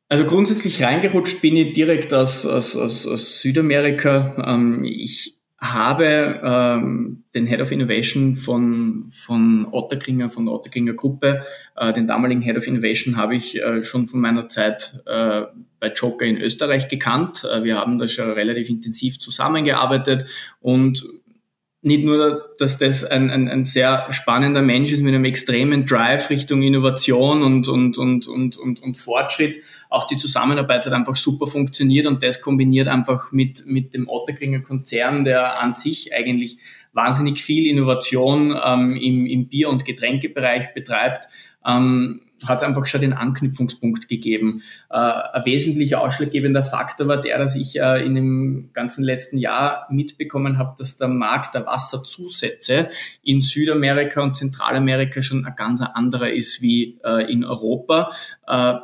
Also 0.09 0.25
grundsätzlich 0.25 0.83
reingerutscht 0.83 1.41
bin 1.43 1.57
ich 1.57 1.73
direkt 1.73 2.15
aus, 2.15 2.47
aus, 2.47 2.77
aus, 2.77 3.07
aus 3.07 3.41
Südamerika. 3.41 4.45
Ähm, 4.47 4.85
ich 4.85 5.37
habe 5.59 6.41
ähm, 6.45 7.25
den 7.35 7.47
Head 7.47 7.61
of 7.61 7.73
Innovation 7.73 8.37
von, 8.37 9.11
von 9.11 9.67
Otterkringer, 9.73 10.31
von 10.31 10.47
der 10.47 10.55
Otterkringer 10.55 10.93
Gruppe, 10.93 11.45
äh, 11.77 11.93
den 11.93 12.07
damaligen 12.07 12.43
Head 12.43 12.59
of 12.59 12.67
Innovation 12.67 13.17
habe 13.17 13.37
ich 13.37 13.61
äh, 13.61 13.83
schon 13.83 14.07
von 14.07 14.21
meiner 14.21 14.49
Zeit 14.49 15.01
äh, 15.07 15.43
bei 15.81 15.93
Joker 15.93 16.27
in 16.27 16.41
Österreich 16.41 16.89
gekannt. 16.89 17.45
Äh, 17.45 17.65
wir 17.65 17.77
haben 17.77 17.99
da 17.99 18.07
schon 18.07 18.31
relativ 18.31 18.69
intensiv 18.69 19.19
zusammengearbeitet 19.19 20.29
und 20.61 21.03
nicht 21.87 22.05
nur, 22.05 22.51
dass 22.59 22.79
das 22.79 23.05
ein, 23.05 23.31
ein, 23.31 23.49
ein 23.49 23.63
sehr 23.63 24.09
spannender 24.11 24.61
Mensch 24.61 24.91
ist 24.91 25.03
mit 25.03 25.15
einem 25.15 25.25
extremen 25.25 25.87
Drive 25.87 26.31
Richtung 26.31 26.63
Innovation 26.63 27.45
und, 27.45 27.69
und, 27.69 27.97
und, 27.97 28.27
und, 28.27 28.57
und, 28.57 28.83
und 28.83 28.99
Fortschritt, 28.99 29.63
auch 29.89 30.09
die 30.09 30.17
Zusammenarbeit 30.17 30.85
hat 30.85 30.93
einfach 30.93 31.15
super 31.15 31.47
funktioniert 31.47 32.09
und 32.09 32.25
das 32.25 32.41
kombiniert 32.41 32.89
einfach 32.89 33.31
mit, 33.31 33.67
mit 33.67 33.95
dem 33.95 34.09
Otterkringer 34.09 34.61
Konzern, 34.61 35.23
der 35.23 35.61
an 35.61 35.73
sich 35.75 36.13
eigentlich 36.13 36.59
wahnsinnig 36.93 37.41
viel 37.41 37.71
Innovation 37.71 38.59
ähm, 38.65 38.97
im, 38.97 39.25
im 39.27 39.49
Bier- 39.49 39.69
und 39.69 39.85
Getränkebereich 39.85 40.75
betreibt, 40.75 41.29
ähm, 41.65 42.23
hat 42.45 42.59
es 42.59 42.63
einfach 42.63 42.87
schon 42.87 43.01
den 43.01 43.13
Anknüpfungspunkt 43.13 44.09
gegeben. 44.09 44.63
Äh, 44.91 44.97
ein 44.97 45.45
wesentlicher 45.45 46.01
ausschlaggebender 46.01 46.63
Faktor 46.63 47.09
war 47.09 47.21
der, 47.21 47.39
dass 47.39 47.57
ich 47.57 47.81
äh, 47.81 48.05
in 48.05 48.15
dem 48.15 48.71
ganzen 48.73 49.05
letzten 49.05 49.39
Jahr 49.39 49.87
mitbekommen 49.91 50.59
habe, 50.59 50.75
dass 50.79 50.97
der 50.97 51.09
Markt 51.09 51.55
der 51.55 51.67
Wasserzusätze 51.67 52.89
in 53.23 53.43
Südamerika 53.43 54.23
und 54.23 54.37
Zentralamerika 54.37 55.23
schon 55.23 55.47
ein 55.47 55.55
ganz 55.57 55.81
anderer 55.81 56.31
ist 56.31 56.63
wie 56.63 56.99
äh, 57.05 57.31
in 57.31 57.45
Europa. 57.45 58.13
Äh, 58.47 58.75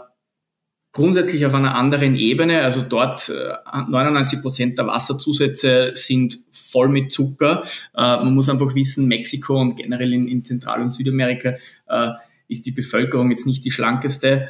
grundsätzlich 0.92 1.44
auf 1.46 1.54
einer 1.54 1.74
anderen 1.74 2.14
Ebene. 2.14 2.62
Also 2.62 2.82
dort 2.82 3.32
99 3.88 4.38
äh, 4.38 4.42
Prozent 4.42 4.78
der 4.78 4.86
Wasserzusätze 4.86 5.90
sind 5.94 6.38
voll 6.52 6.88
mit 6.88 7.12
Zucker. 7.12 7.62
Äh, 7.96 8.00
man 8.00 8.34
muss 8.34 8.48
einfach 8.48 8.74
wissen, 8.74 9.08
Mexiko 9.08 9.58
und 9.58 9.76
generell 9.76 10.12
in, 10.12 10.44
Zentral- 10.44 10.82
und 10.82 10.90
Südamerika 10.90 11.54
ist 12.52 12.66
die 12.66 12.72
Bevölkerung 12.72 13.30
jetzt 13.30 13.46
nicht 13.46 13.64
die 13.64 13.70
schlankeste. 13.70 14.48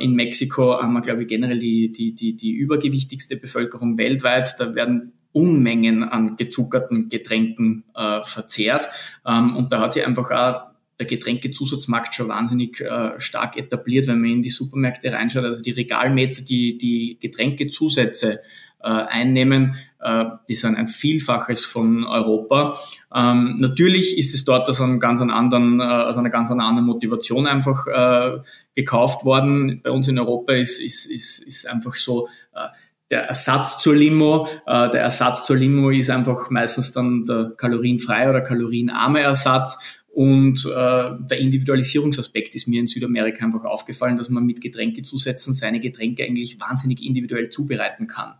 in 0.00 0.14
Mexiko 0.14 0.80
haben 0.80 0.92
wir, 0.92 1.00
glaube 1.00 1.22
ich, 1.22 1.28
generell 1.28 1.58
die, 1.58 1.92
die, 1.92 2.14
die, 2.14 2.36
die 2.36 2.52
übergewichtigste 2.52 3.36
Bevölkerung 3.36 3.98
weltweit. 3.98 4.54
Da 4.58 4.74
werden 4.74 5.12
Unmengen 5.34 6.04
an 6.04 6.36
gezuckerten 6.36 7.08
Getränken 7.08 7.84
äh, 7.94 8.22
verzehrt. 8.22 8.88
Ähm, 9.26 9.56
und 9.56 9.72
da 9.72 9.80
hat 9.80 9.92
sich 9.92 10.06
einfach 10.06 10.30
auch 10.30 10.74
der 10.98 11.06
Getränkezusatzmarkt 11.06 12.14
schon 12.14 12.28
wahnsinnig 12.28 12.80
äh, 12.80 13.18
stark 13.18 13.56
etabliert, 13.56 14.06
wenn 14.06 14.20
man 14.20 14.30
in 14.30 14.42
die 14.42 14.50
Supermärkte 14.50 15.12
reinschaut. 15.12 15.44
Also 15.44 15.60
die 15.60 15.72
Regalmeter, 15.72 16.40
die 16.40 16.78
die 16.78 17.18
Getränkezusätze 17.20 18.38
äh, 18.84 18.88
einnehmen, 18.88 19.76
äh, 20.00 20.26
die 20.48 20.54
sind 20.54 20.76
ein 20.76 20.88
Vielfaches 20.88 21.64
von 21.64 22.04
Europa. 22.04 22.78
Ähm, 23.14 23.56
natürlich 23.58 24.18
ist 24.18 24.34
es 24.34 24.44
dort 24.44 24.68
aus, 24.68 24.80
einem 24.80 25.00
ganz 25.00 25.20
anderen, 25.20 25.80
äh, 25.80 25.84
aus 25.84 26.18
einer 26.18 26.30
ganz 26.30 26.50
anderen 26.50 26.84
Motivation 26.84 27.46
einfach 27.46 27.86
äh, 27.86 28.38
gekauft 28.74 29.24
worden. 29.24 29.80
Bei 29.82 29.90
uns 29.90 30.06
in 30.08 30.18
Europa 30.18 30.52
ist, 30.52 30.80
ist, 30.80 31.06
ist, 31.06 31.40
ist 31.40 31.68
einfach 31.68 31.94
so, 31.94 32.28
äh, 32.54 32.68
der 33.10 33.28
Ersatz 33.28 33.78
zur 33.78 33.94
Limo. 33.94 34.48
Äh, 34.66 34.90
der 34.90 35.02
Ersatz 35.02 35.44
zur 35.44 35.56
Limo 35.56 35.90
ist 35.90 36.10
einfach 36.10 36.50
meistens 36.50 36.92
dann 36.92 37.24
der 37.26 37.52
kalorienfreie 37.56 38.30
oder 38.30 38.40
kalorienarme 38.40 39.20
Ersatz. 39.20 39.78
Und 40.14 40.64
äh, 40.64 41.10
der 41.28 41.38
Individualisierungsaspekt 41.38 42.54
ist 42.54 42.68
mir 42.68 42.78
in 42.78 42.86
Südamerika 42.86 43.44
einfach 43.44 43.64
aufgefallen, 43.64 44.16
dass 44.16 44.30
man 44.30 44.46
mit 44.46 44.60
Getränkezusätzen 44.60 45.54
seine 45.54 45.80
Getränke 45.80 46.24
eigentlich 46.24 46.60
wahnsinnig 46.60 47.04
individuell 47.04 47.50
zubereiten 47.50 48.06
kann. 48.06 48.34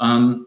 Ähm, 0.00 0.46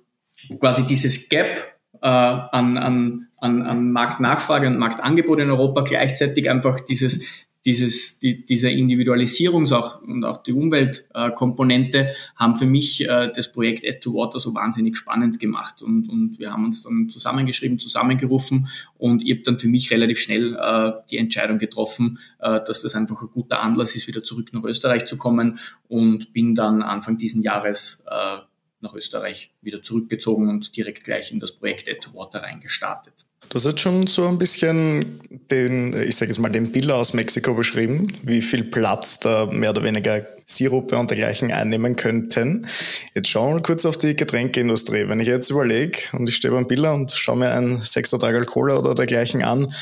quasi 0.59 0.85
dieses 0.85 1.29
Gap 1.29 1.73
äh, 2.01 2.07
an, 2.07 2.77
an, 2.77 3.27
an, 3.37 3.61
an 3.61 3.91
Marktnachfrage 3.93 4.67
und 4.67 4.77
Marktangebot 4.77 5.39
in 5.39 5.49
Europa 5.49 5.81
gleichzeitig 5.81 6.49
einfach 6.49 6.81
dieses 6.81 7.23
dieses, 7.65 8.19
die, 8.19 8.45
diese 8.45 8.69
Individualisierung 8.69 9.71
auch, 9.71 10.01
und 10.01 10.25
auch 10.25 10.43
die 10.43 10.53
Umweltkomponente 10.53 12.09
haben 12.35 12.55
für 12.55 12.65
mich 12.65 13.07
äh, 13.07 13.31
das 13.33 13.51
Projekt 13.51 13.85
Add 13.87 13.99
to 13.99 14.13
Water 14.13 14.39
so 14.39 14.53
wahnsinnig 14.53 14.97
spannend 14.97 15.39
gemacht. 15.39 15.81
Und, 15.81 16.09
und 16.09 16.39
wir 16.39 16.51
haben 16.51 16.65
uns 16.65 16.83
dann 16.83 17.09
zusammengeschrieben, 17.09 17.79
zusammengerufen 17.79 18.67
und 18.97 19.23
ich 19.23 19.31
habe 19.31 19.43
dann 19.43 19.57
für 19.57 19.67
mich 19.67 19.91
relativ 19.91 20.19
schnell 20.19 20.55
äh, 20.55 20.91
die 21.09 21.17
Entscheidung 21.17 21.57
getroffen, 21.57 22.19
äh, 22.39 22.59
dass 22.65 22.81
das 22.81 22.95
einfach 22.95 23.21
ein 23.21 23.29
guter 23.31 23.61
Anlass 23.61 23.95
ist, 23.95 24.07
wieder 24.07 24.23
zurück 24.23 24.49
nach 24.51 24.63
Österreich 24.63 25.05
zu 25.05 25.17
kommen 25.17 25.59
und 25.87 26.33
bin 26.33 26.55
dann 26.55 26.81
Anfang 26.81 27.17
diesen 27.17 27.41
Jahres 27.41 28.05
äh, 28.09 28.39
nach 28.83 28.93
Österreich 28.93 29.51
wieder 29.61 29.81
zurückgezogen 29.81 30.49
und 30.49 30.75
direkt 30.77 31.03
gleich 31.03 31.31
in 31.31 31.39
das 31.39 31.53
Projekt 31.53 31.89
Add 31.89 31.99
to 32.01 32.13
Water 32.13 32.43
reingestartet. 32.43 33.13
Du 33.49 33.55
hast 33.55 33.65
jetzt 33.65 33.81
schon 33.81 34.07
so 34.07 34.27
ein 34.27 34.37
bisschen 34.37 35.19
den, 35.51 35.93
ich 36.01 36.15
sage 36.15 36.31
jetzt 36.31 36.39
mal, 36.39 36.49
den 36.49 36.71
Bill 36.71 36.91
aus 36.91 37.13
Mexiko 37.13 37.53
beschrieben, 37.53 38.11
wie 38.23 38.41
viel 38.41 38.63
Platz 38.63 39.19
da 39.19 39.47
mehr 39.47 39.71
oder 39.71 39.83
weniger 39.83 40.25
Sirupe 40.45 40.97
und 40.97 41.11
dergleichen 41.11 41.51
einnehmen 41.51 41.95
könnten. 41.95 42.67
Jetzt 43.13 43.29
schauen 43.29 43.49
wir 43.49 43.55
mal 43.55 43.61
kurz 43.61 43.85
auf 43.85 43.97
die 43.97 44.15
Getränkeindustrie. 44.15 45.07
Wenn 45.07 45.19
ich 45.19 45.27
jetzt 45.27 45.49
überlege 45.49 45.99
und 46.13 46.27
ich 46.27 46.35
stehe 46.35 46.53
beim 46.53 46.67
Biller 46.67 46.93
und 46.93 47.11
schaue 47.11 47.37
mir 47.37 47.51
ein 47.51 47.81
6 47.83 48.11
Tag 48.11 48.45
Cola 48.47 48.77
oder 48.77 48.95
dergleichen 48.95 49.43
an, 49.43 49.73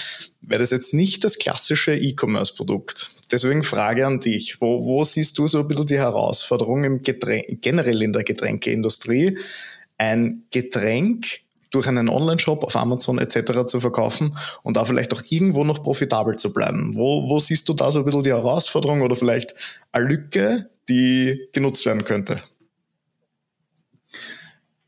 wäre 0.41 0.59
das 0.59 0.71
jetzt 0.71 0.93
nicht 0.93 1.23
das 1.23 1.37
klassische 1.37 1.93
E-Commerce-Produkt. 1.93 3.11
Deswegen 3.31 3.63
Frage 3.63 4.05
an 4.05 4.19
dich. 4.19 4.59
Wo, 4.59 4.85
wo 4.85 5.03
siehst 5.03 5.37
du 5.37 5.47
so 5.47 5.59
ein 5.59 5.67
bisschen 5.67 5.85
die 5.85 5.97
Herausforderung 5.97 6.83
im 6.83 7.01
Getränk, 7.01 7.61
generell 7.61 8.01
in 8.01 8.13
der 8.13 8.23
Getränkeindustrie? 8.23 9.37
Ein 9.97 10.43
Getränk 10.51 11.41
durch 11.71 11.87
einen 11.87 12.09
Online-Shop 12.09 12.63
auf 12.63 12.75
Amazon 12.75 13.17
etc. 13.17 13.65
zu 13.65 13.79
verkaufen 13.79 14.37
und 14.61 14.77
da 14.77 14.85
vielleicht 14.85 15.13
auch 15.13 15.23
irgendwo 15.29 15.63
noch 15.63 15.81
profitabel 15.81 16.35
zu 16.35 16.53
bleiben. 16.53 16.91
Wo, 16.95 17.29
wo 17.29 17.39
siehst 17.39 17.67
du 17.69 17.73
da 17.73 17.91
so 17.91 17.99
ein 17.99 18.05
bisschen 18.05 18.23
die 18.23 18.31
Herausforderung 18.31 19.01
oder 19.01 19.15
vielleicht 19.15 19.55
eine 19.91 20.05
Lücke, 20.05 20.69
die 20.89 21.47
genutzt 21.53 21.85
werden 21.85 22.03
könnte? 22.03 22.43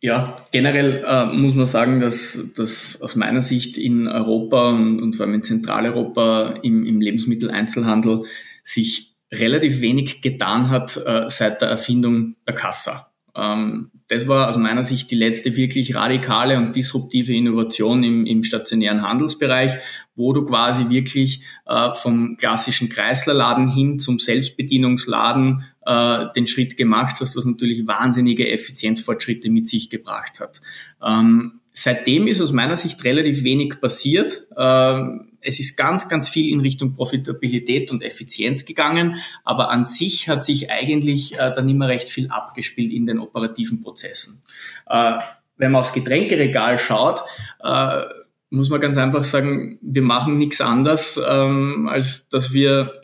Ja, 0.03 0.35
generell 0.51 1.01
äh, 1.07 1.27
muss 1.27 1.55
man 1.55 1.65
sagen, 1.65 2.01
dass, 2.01 2.51
dass 2.57 3.01
aus 3.01 3.15
meiner 3.15 3.41
Sicht 3.41 3.77
in 3.77 4.09
Europa 4.09 4.71
und, 4.71 5.01
und 5.01 5.15
vor 5.15 5.25
allem 5.25 5.35
in 5.35 5.45
Zentraleuropa 5.45 6.55
im, 6.61 6.85
im 6.85 6.99
Lebensmitteleinzelhandel 6.99 8.25
sich 8.63 9.15
relativ 9.33 9.79
wenig 9.79 10.21
getan 10.21 10.69
hat 10.69 10.97
äh, 10.97 11.29
seit 11.29 11.61
der 11.61 11.69
Erfindung 11.69 12.35
der 12.45 12.53
Kassa. 12.53 13.13
Ähm, 13.33 13.91
das 14.13 14.27
war 14.27 14.47
aus 14.47 14.57
meiner 14.57 14.83
Sicht 14.83 15.11
die 15.11 15.15
letzte 15.15 15.55
wirklich 15.55 15.95
radikale 15.95 16.57
und 16.57 16.75
disruptive 16.75 17.33
Innovation 17.33 18.03
im, 18.03 18.25
im 18.25 18.43
stationären 18.43 19.01
Handelsbereich, 19.01 19.73
wo 20.15 20.33
du 20.33 20.45
quasi 20.45 20.89
wirklich 20.89 21.43
äh, 21.65 21.93
vom 21.93 22.37
klassischen 22.37 22.89
Kreislerladen 22.89 23.67
hin 23.67 23.99
zum 23.99 24.19
Selbstbedienungsladen 24.19 25.63
äh, 25.85 26.25
den 26.35 26.47
Schritt 26.47 26.77
gemacht 26.77 27.17
hast, 27.19 27.35
was 27.35 27.45
natürlich 27.45 27.87
wahnsinnige 27.87 28.49
Effizienzfortschritte 28.49 29.49
mit 29.49 29.67
sich 29.67 29.89
gebracht 29.89 30.39
hat. 30.39 30.61
Ähm, 31.05 31.59
seitdem 31.73 32.27
ist 32.27 32.41
aus 32.41 32.51
meiner 32.51 32.77
Sicht 32.77 33.03
relativ 33.03 33.43
wenig 33.43 33.81
passiert. 33.81 34.43
Ähm, 34.57 35.32
es 35.43 35.59
ist 35.59 35.77
ganz, 35.77 36.09
ganz 36.09 36.29
viel 36.29 36.51
in 36.51 36.59
Richtung 36.59 36.93
Profitabilität 36.93 37.91
und 37.91 38.01
Effizienz 38.01 38.65
gegangen, 38.65 39.17
aber 39.43 39.69
an 39.69 39.83
sich 39.83 40.29
hat 40.29 40.43
sich 40.43 40.71
eigentlich 40.71 41.37
äh, 41.37 41.51
dann 41.53 41.69
immer 41.69 41.87
recht 41.87 42.09
viel 42.09 42.29
abgespielt 42.29 42.91
in 42.91 43.05
den 43.05 43.19
operativen 43.19 43.81
Prozessen. 43.81 44.43
Äh, 44.87 45.19
wenn 45.57 45.71
man 45.71 45.81
aufs 45.81 45.93
Getränkeregal 45.93 46.77
schaut, 46.77 47.21
äh, 47.63 48.01
muss 48.49 48.69
man 48.69 48.79
ganz 48.79 48.97
einfach 48.97 49.23
sagen, 49.23 49.79
wir 49.81 50.01
machen 50.01 50.37
nichts 50.37 50.61
anderes, 50.61 51.19
ähm, 51.27 51.87
als 51.87 52.27
dass 52.29 52.53
wir 52.53 53.02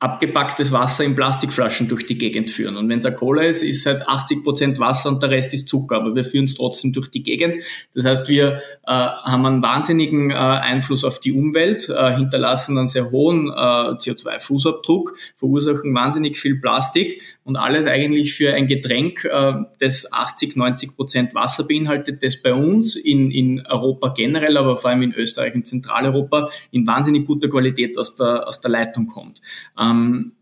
abgepacktes 0.00 0.72
Wasser 0.72 1.04
in 1.04 1.14
Plastikflaschen 1.14 1.86
durch 1.86 2.06
die 2.06 2.16
Gegend 2.16 2.50
führen. 2.50 2.78
Und 2.78 2.88
wenn 2.88 3.00
es 3.00 3.14
Cola 3.16 3.42
ist, 3.42 3.62
ist 3.62 3.84
halt 3.84 4.08
80 4.08 4.42
Prozent 4.42 4.78
Wasser 4.78 5.10
und 5.10 5.22
der 5.22 5.28
Rest 5.28 5.52
ist 5.52 5.68
Zucker, 5.68 5.96
aber 5.96 6.14
wir 6.14 6.24
führen 6.24 6.46
es 6.46 6.54
trotzdem 6.54 6.94
durch 6.94 7.10
die 7.10 7.22
Gegend. 7.22 7.56
Das 7.94 8.06
heißt, 8.06 8.28
wir 8.30 8.54
äh, 8.54 8.60
haben 8.86 9.44
einen 9.44 9.62
wahnsinnigen 9.62 10.30
äh, 10.30 10.34
Einfluss 10.34 11.04
auf 11.04 11.20
die 11.20 11.34
Umwelt, 11.34 11.90
äh, 11.90 12.16
hinterlassen 12.16 12.78
einen 12.78 12.86
sehr 12.86 13.10
hohen 13.10 13.48
äh, 13.48 13.52
CO2-Fußabdruck, 13.52 15.10
verursachen 15.36 15.94
wahnsinnig 15.94 16.38
viel 16.38 16.58
Plastik 16.58 17.20
und 17.44 17.56
alles 17.56 17.84
eigentlich 17.86 18.32
für 18.32 18.54
ein 18.54 18.66
Getränk, 18.66 19.26
äh, 19.26 19.52
das 19.80 20.10
80, 20.10 20.56
90 20.56 20.96
Prozent 20.96 21.34
Wasser 21.34 21.64
beinhaltet, 21.64 22.22
das 22.22 22.40
bei 22.40 22.54
uns 22.54 22.96
in, 22.96 23.30
in 23.30 23.66
Europa 23.66 24.14
generell, 24.16 24.56
aber 24.56 24.78
vor 24.78 24.88
allem 24.88 25.02
in 25.02 25.12
Österreich 25.12 25.54
und 25.54 25.66
Zentraleuropa 25.66 26.48
in 26.70 26.86
wahnsinnig 26.86 27.26
guter 27.26 27.50
Qualität 27.50 27.98
aus 27.98 28.16
der, 28.16 28.48
aus 28.48 28.62
der 28.62 28.70
Leitung 28.70 29.06
kommt. 29.06 29.42
Ähm, 29.78 29.89
ähm, 29.90 30.32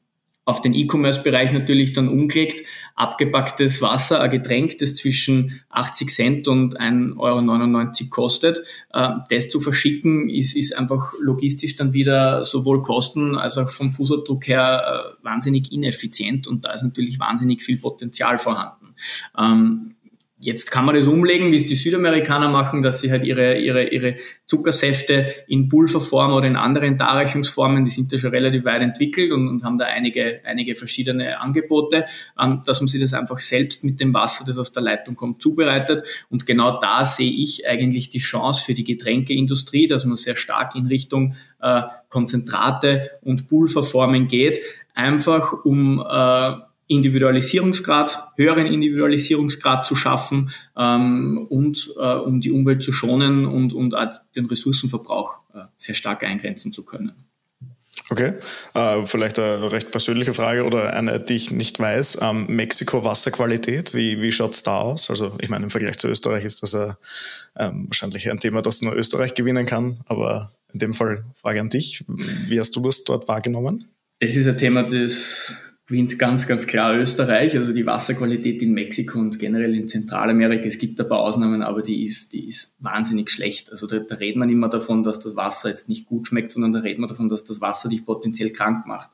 auf 0.49 0.63
den 0.63 0.73
E-Commerce-Bereich 0.73 1.53
natürlich 1.53 1.93
dann 1.93 2.09
umgelegt, 2.09 2.67
abgepacktes 2.95 3.83
Wasser, 3.83 4.23
ein 4.23 4.31
Getränk, 4.31 4.79
das 4.79 4.95
zwischen 4.95 5.61
80 5.69 6.09
Cent 6.09 6.49
und 6.49 6.81
1,99 6.81 7.19
Euro 7.19 8.09
kostet. 8.09 8.63
Äh, 8.95 9.11
das 9.29 9.51
zu 9.51 9.61
verschicken 9.61 10.31
ist, 10.31 10.57
ist 10.57 10.75
einfach 10.75 11.13
logistisch 11.21 11.77
dann 11.77 11.93
wieder 11.93 12.45
sowohl 12.45 12.81
Kosten 12.81 13.37
als 13.37 13.59
auch 13.59 13.69
vom 13.69 13.91
Fußabdruck 13.91 14.49
her 14.49 15.17
äh, 15.21 15.23
wahnsinnig 15.23 15.71
ineffizient 15.71 16.49
und 16.49 16.65
da 16.65 16.73
ist 16.73 16.83
natürlich 16.83 17.21
wahnsinnig 17.21 17.63
viel 17.63 17.79
Potenzial 17.79 18.39
vorhanden. 18.39 18.95
Jetzt 20.41 20.71
kann 20.71 20.85
man 20.85 20.95
das 20.95 21.09
umlegen, 21.09 21.51
wie 21.51 21.57
es 21.57 21.67
die 21.67 21.75
Südamerikaner 21.75 22.49
machen, 22.49 22.81
dass 22.81 23.01
sie 23.01 23.11
halt 23.11 23.25
ihre, 23.25 23.59
ihre, 23.59 23.89
ihre 23.89 24.15
Zuckersäfte 24.47 25.27
in 25.49 25.69
Pulverform 25.69 26.33
oder 26.33 26.47
in 26.47 26.55
anderen 26.55 26.97
Darreichungsformen, 26.97 27.85
die 27.85 27.91
sind 27.91 28.13
da 28.13 28.19
schon 28.19 28.31
relativ 28.31 28.65
weit 28.65 28.83
entwickelt 28.83 29.33
und, 29.33 29.49
und 29.49 29.65
haben 29.65 29.79
da 29.79 29.87
einige, 29.87 30.41
einige 30.45 30.77
verschiedene 30.77 31.41
Angebote, 31.41 32.05
ähm, 32.41 32.63
dass 32.65 32.81
man 32.81 32.87
sich 32.87 33.01
das 33.01 33.15
einfach 33.15 33.41
selbst 33.41 33.83
mit 33.83 33.99
dem 33.99 34.15
Wasser, 34.15 34.45
das 34.45 34.59
aus 34.59 34.71
der 34.71 34.85
Leitung 34.85 35.17
kommt, 35.17 35.43
zubereitet. 35.43 36.05
Und 36.31 36.47
genau 36.47 36.79
da 36.79 37.05
sehe 37.05 37.33
ich 37.33 37.67
eigentlich 37.67 38.11
die 38.11 38.21
Chance 38.21 38.63
für 38.65 38.75
die 38.75 38.85
Getränkeindustrie, 38.85 39.89
dass 39.89 40.05
man 40.05 40.17
sehr 40.17 40.37
stark 40.37 40.77
in 40.77 40.87
Richtung 40.87 41.35
äh, 41.61 41.83
Konzentrate 42.11 43.11
und 43.23 43.49
Pulverformen 43.49 44.29
geht, 44.29 44.61
einfach 44.95 45.65
um 45.65 45.99
äh, 45.99 46.68
Individualisierungsgrad, 46.89 48.33
höheren 48.37 48.67
Individualisierungsgrad 48.67 49.87
zu 49.87 49.95
schaffen 49.95 50.51
ähm, 50.77 51.47
und 51.49 51.93
äh, 51.97 52.15
um 52.15 52.41
die 52.41 52.51
Umwelt 52.51 52.83
zu 52.83 52.93
schonen 52.93 53.47
und, 53.47 53.73
und 53.73 53.95
den 54.35 54.47
Ressourcenverbrauch 54.47 55.39
äh, 55.55 55.59
sehr 55.77 55.95
stark 55.95 56.25
eingrenzen 56.25 56.73
zu 56.73 56.83
können. 56.85 57.13
Okay, 58.11 58.35
äh, 58.75 59.05
vielleicht 59.05 59.39
eine 59.39 59.71
recht 59.71 59.91
persönliche 59.91 60.33
Frage 60.33 60.65
oder 60.65 60.95
eine, 60.95 61.21
die 61.21 61.35
ich 61.35 61.51
nicht 61.51 61.79
weiß. 61.79 62.21
Ähm, 62.23 62.47
Mexiko 62.49 63.05
Wasserqualität, 63.05 63.95
wie, 63.95 64.23
wie 64.23 64.33
schaut 64.33 64.55
es 64.55 64.63
da 64.63 64.79
aus? 64.79 65.11
Also 65.11 65.37
ich 65.41 65.51
meine, 65.51 65.65
im 65.65 65.71
Vergleich 65.71 65.99
zu 65.99 66.09
Österreich 66.09 66.45
ist 66.45 66.63
das 66.63 66.73
äh, 66.73 66.95
wahrscheinlich 67.55 68.31
ein 68.31 68.41
Thema, 68.41 68.63
das 68.63 68.81
nur 68.81 68.95
Österreich 68.95 69.35
gewinnen 69.35 69.67
kann, 69.67 70.01
aber 70.07 70.53
in 70.73 70.79
dem 70.79 70.95
Fall 70.95 71.25
Frage 71.35 71.61
an 71.61 71.69
dich. 71.69 72.05
Wie 72.07 72.59
hast 72.59 72.75
du 72.77 72.81
das 72.81 73.05
dort 73.05 73.29
wahrgenommen? 73.29 73.89
Das 74.21 74.35
ist 74.37 74.47
ein 74.47 74.57
Thema, 74.57 74.85
das 74.85 75.53
gewinnt 75.89 76.19
ganz, 76.19 76.47
ganz 76.47 76.67
klar 76.67 76.95
Österreich. 76.99 77.57
Also 77.57 77.73
die 77.73 77.87
Wasserqualität 77.87 78.61
in 78.63 78.73
Mexiko 78.73 79.19
und 79.19 79.39
generell 79.39 79.75
in 79.75 79.89
Zentralamerika, 79.89 80.67
es 80.67 80.79
gibt 80.79 81.01
ein 81.01 81.09
paar 81.09 81.21
Ausnahmen, 81.21 81.63
aber 81.63 81.81
die 81.81 82.03
ist, 82.03 82.35
die 82.35 82.47
ist 82.47 82.77
wahnsinnig 82.79 83.31
schlecht. 83.31 83.73
Also 83.73 83.87
da, 83.87 83.99
da 83.99 84.17
redet 84.17 84.37
man 84.37 84.51
immer 84.51 84.69
davon, 84.69 85.03
dass 85.03 85.19
das 85.19 85.35
Wasser 85.35 85.71
jetzt 85.71 85.89
nicht 85.89 86.07
gut 86.07 86.27
schmeckt, 86.27 86.53
sondern 86.53 86.73
da 86.73 86.81
redet 86.81 86.99
man 86.99 87.09
davon, 87.09 87.31
dass 87.31 87.45
das 87.45 87.63
Wasser 87.63 87.89
dich 87.89 88.05
potenziell 88.05 88.51
krank 88.51 88.87
macht. 88.87 89.09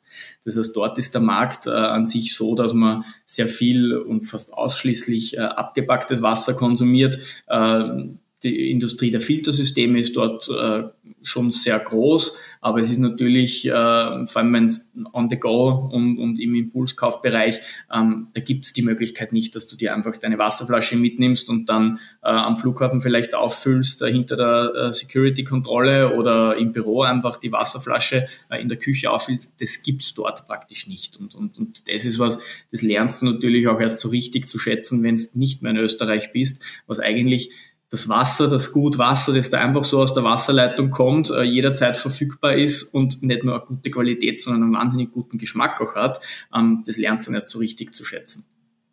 Das 0.45 0.57
heißt, 0.57 0.75
dort 0.75 0.99
ist 0.99 1.15
der 1.15 1.23
Markt 1.23 1.69
äh, 1.69 1.71
an 1.71 2.07
sich 2.07 2.35
so, 2.35 2.57
dass 2.57 2.75
man 2.75 3.05
sehr 3.25 3.47
viel 3.47 3.97
und 3.97 4.25
fast 4.25 4.53
ausschließlich 4.53 5.37
äh, 5.37 5.43
abgepacktes 5.43 6.23
Wasser 6.23 6.55
konsumiert. 6.55 7.19
Äh, 7.47 8.09
die 8.45 8.71
Industrie 8.71 9.11
der 9.11 9.21
Filtersysteme 9.21 9.99
ist 9.99 10.17
dort 10.17 10.49
äh, 10.49 10.85
schon 11.23 11.51
sehr 11.51 11.79
groß, 11.79 12.39
aber 12.61 12.81
es 12.81 12.91
ist 12.91 12.99
natürlich, 12.99 13.67
äh, 13.67 13.71
vor 13.71 14.37
allem 14.37 14.53
wenn 14.53 14.65
es 14.67 14.91
on 15.13 15.31
the 15.31 15.39
go 15.39 15.91
und, 15.91 16.19
und 16.19 16.39
im 16.39 16.55
Impulskaufbereich, 16.55 17.61
ähm, 17.93 18.29
da 18.35 18.41
gibt 18.41 18.67
es 18.67 18.73
die 18.73 18.83
Möglichkeit 18.83 19.33
nicht, 19.33 19.55
dass 19.57 19.67
du 19.67 19.77
dir 19.77 19.95
einfach 19.95 20.17
deine 20.17 20.39
Wasserflasche 20.39 20.97
mitnimmst 20.97 21.49
und 21.49 21.69
dann 21.69 21.99
äh, 22.23 22.29
am 22.29 22.57
Flughafen 22.57 23.01
vielleicht 23.01 23.35
auffüllst 23.35 24.03
äh, 24.03 24.13
hinter 24.13 24.37
der 24.37 24.93
Security-Kontrolle 24.93 26.15
oder 26.15 26.57
im 26.57 26.73
Büro 26.73 27.03
einfach 27.03 27.39
die 27.39 27.53
Wasserflasche 27.53 28.27
in 28.61 28.69
der 28.69 28.79
Küche 28.79 29.11
auffüllst. 29.11 29.55
Das 29.61 29.83
gibt's 29.83 30.15
dort 30.15 30.47
praktisch 30.47 30.87
nicht. 30.87 31.17
Und, 31.17 31.35
und, 31.35 31.59
und 31.59 31.89
das 31.89 32.05
ist 32.05 32.19
was, 32.19 32.39
das 32.71 32.83
lernst 32.83 33.23
du 33.23 33.27
natürlich 33.27 33.69
auch 33.69 33.81
erst 33.81 34.01
so 34.01 34.09
richtig 34.09 34.49
zu 34.49 34.59
schätzen, 34.59 35.03
wenn 35.03 35.15
es 35.15 35.35
nicht 35.35 35.63
mehr 35.63 35.73
in 35.73 35.79
Österreich 35.79 36.33
bist, 36.33 36.63
was 36.87 36.99
eigentlich 36.99 37.51
das 37.95 38.09
Wasser, 38.09 38.49
das 38.49 38.73
Gut 38.73 38.99
Wasser, 38.99 39.33
das 39.33 39.51
da 39.51 39.61
einfach 39.61 39.85
so 39.85 40.01
aus 40.01 40.13
der 40.15 40.25
Wasserleitung 40.25 40.91
kommt, 40.91 41.31
äh, 41.31 41.43
jederzeit 41.43 41.97
verfügbar 41.97 42.55
ist 42.55 42.83
und 42.95 43.23
nicht 43.23 43.45
nur 43.45 43.55
eine 43.55 43.65
gute 43.65 43.91
Qualität, 43.91 44.41
sondern 44.41 44.65
einen 44.65 44.75
wahnsinnig 44.75 45.13
guten 45.13 45.39
Geschmack 45.39 45.81
auch 45.81 45.95
hat, 45.95 46.21
ähm, 46.55 46.83
das 46.87 46.97
lernst 46.97 47.27
du 47.27 47.31
dann 47.31 47.37
erst 47.37 47.51
so 47.51 47.61
richtig 47.61 47.95
zu 47.95 48.05
schätzen. 48.05 48.47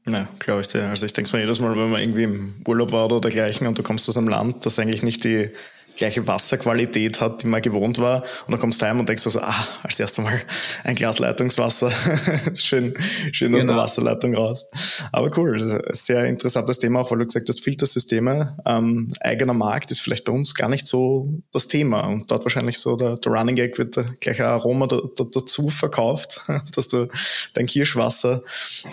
Ja, 0.08 0.28
glaube 0.40 0.62
ich 0.62 0.68
dir. 0.68 0.90
Also 0.90 1.06
ich 1.06 1.14
denke 1.14 1.36
mir 1.36 1.42
jedes 1.42 1.60
Mal, 1.60 1.76
wenn 1.76 1.92
man 1.92 2.02
irgendwie 2.02 2.24
im 2.24 2.54
Urlaub 2.68 2.92
war 2.92 3.06
oder 3.06 3.22
dergleichen 3.22 3.68
und 3.68 3.78
du 3.78 3.84
kommst 3.84 4.08
aus 4.10 4.18
einem 4.18 4.30
Land, 4.30 4.66
das 4.66 4.80
eigentlich 4.80 5.04
nicht 5.04 5.24
die 5.24 5.50
gleiche 5.96 6.26
Wasserqualität 6.28 7.20
hat, 7.22 7.44
die 7.44 7.48
man 7.48 7.62
gewohnt 7.62 8.00
war. 8.00 8.24
Und 8.46 8.52
dann 8.52 8.60
kommst 8.60 8.82
du 8.82 8.86
heim 8.86 9.00
und 9.00 9.08
denkst 9.08 9.26
also, 9.26 9.40
ah, 9.42 9.68
als 9.84 10.00
erstes 10.00 10.24
Mal 10.24 10.42
ein 10.84 10.96
Glas 10.96 11.20
Leitungswasser. 11.20 11.92
schön 12.54 12.94
schön 13.32 13.52
genau. 13.52 13.58
aus 13.58 13.66
der 13.66 13.74
genau. 13.74 13.84
Wasserleitung 13.84 14.36
raus. 14.36 14.66
Aber 15.12 15.36
cool, 15.38 15.84
sehr 15.92 16.26
interessantes 16.26 16.80
Thema, 16.80 17.02
auch 17.02 17.12
weil 17.12 17.20
du 17.20 17.26
gesagt 17.26 17.50
hast, 17.50 17.64
Filtersysteme. 17.64 18.58
Ähm, 18.66 19.12
eigener 19.20 19.54
Markt 19.54 19.92
ist 19.92 20.02
vielleicht 20.02 20.26
bei 20.26 20.32
uns 20.32 20.56
gar 20.56 20.70
nicht 20.70 20.88
so 20.88 21.34
das 21.52 21.68
Thema. 21.68 22.08
Und 22.08 22.30
dort 22.32 22.44
wahrscheinlich 22.44 22.80
so 22.80 22.96
der, 22.96 23.16
der 23.16 23.32
Running 23.32 23.56
Gag 23.56 23.78
wird 23.78 23.96
gleich 24.20 24.40
ein 24.42 24.48
Aroma 24.48 24.88
da, 24.88 25.02
da, 25.16 25.26
dazu 25.32 25.70
verkauft, 25.70 26.42
dass 26.76 26.88
du 26.88 27.08
dein 27.54 27.66
Kirschwasser 27.66 28.42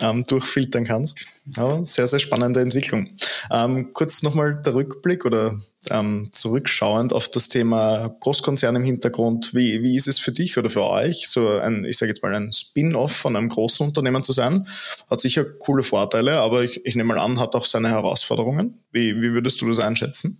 ähm, 0.01 0.25
durchfiltern 0.27 0.85
kannst. 0.85 1.27
Aber 1.57 1.85
sehr, 1.85 2.07
sehr 2.07 2.19
spannende 2.19 2.61
Entwicklung. 2.61 3.09
Ähm, 3.51 3.93
kurz 3.93 4.23
nochmal 4.23 4.61
der 4.63 4.75
Rückblick 4.75 5.25
oder 5.25 5.59
ähm, 5.91 6.31
zurückschauend 6.33 7.13
auf 7.13 7.29
das 7.29 7.49
Thema 7.49 8.15
Großkonzern 8.21 8.77
im 8.77 8.85
Hintergrund. 8.85 9.55
Wie, 9.55 9.83
wie 9.83 9.97
ist 9.97 10.09
es 10.09 10.19
für 10.19 10.33
dich 10.33 10.59
oder 10.59 10.71
für 10.71 10.85
euch, 10.85 11.29
so 11.29 11.49
ein, 11.59 11.85
ich 11.85 11.97
sage 11.97 12.11
jetzt 12.11 12.23
mal, 12.23 12.35
ein 12.35 12.53
Spin-off 12.53 13.13
von 13.13 13.37
einem 13.37 13.49
großen 13.49 13.87
Unternehmen 13.87 14.25
zu 14.25 14.33
sein? 14.33 14.67
Hat 15.11 15.21
sicher 15.21 15.45
coole 15.45 15.83
Vorteile, 15.83 16.39
aber 16.41 16.65
ich, 16.65 16.85
ich 16.85 16.97
nehme 16.97 17.15
mal 17.15 17.21
an, 17.21 17.41
hat 17.41 17.55
auch 17.55 17.65
seine 17.65 17.91
Herausforderungen. 17.91 18.83
Wie, 18.91 19.21
wie 19.23 19.33
würdest 19.33 19.61
du 19.63 19.69
das 19.69 19.79
einschätzen? 19.79 20.39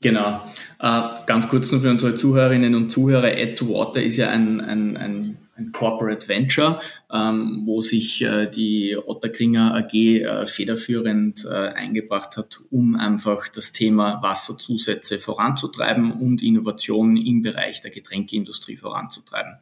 Genau. 0.00 0.42
Äh, 0.80 1.02
ganz 1.26 1.48
kurz 1.48 1.70
nur 1.72 1.80
für 1.80 1.90
unsere 1.90 2.14
Zuhörerinnen 2.14 2.74
und 2.74 2.90
Zuhörer. 2.90 3.28
Add 3.28 3.56
to 3.56 3.68
Water 3.68 4.02
ist 4.02 4.16
ja 4.16 4.30
ein, 4.30 4.60
ein, 4.60 4.96
ein 4.96 5.38
ein 5.58 5.72
Corporate 5.72 6.26
Venture, 6.28 6.80
ähm, 7.12 7.62
wo 7.64 7.80
sich 7.80 8.22
äh, 8.22 8.50
die 8.50 8.96
Otterkringer 8.96 9.74
AG 9.74 9.94
äh, 9.94 10.46
federführend 10.46 11.46
äh, 11.46 11.54
eingebracht 11.54 12.36
hat, 12.36 12.60
um 12.70 12.96
einfach 12.96 13.48
das 13.48 13.72
Thema 13.72 14.20
Wasserzusätze 14.22 15.18
voranzutreiben 15.18 16.12
und 16.12 16.42
Innovationen 16.42 17.16
im 17.16 17.40
Bereich 17.40 17.80
der 17.80 17.90
Getränkeindustrie 17.90 18.76
voranzutreiben. 18.76 19.54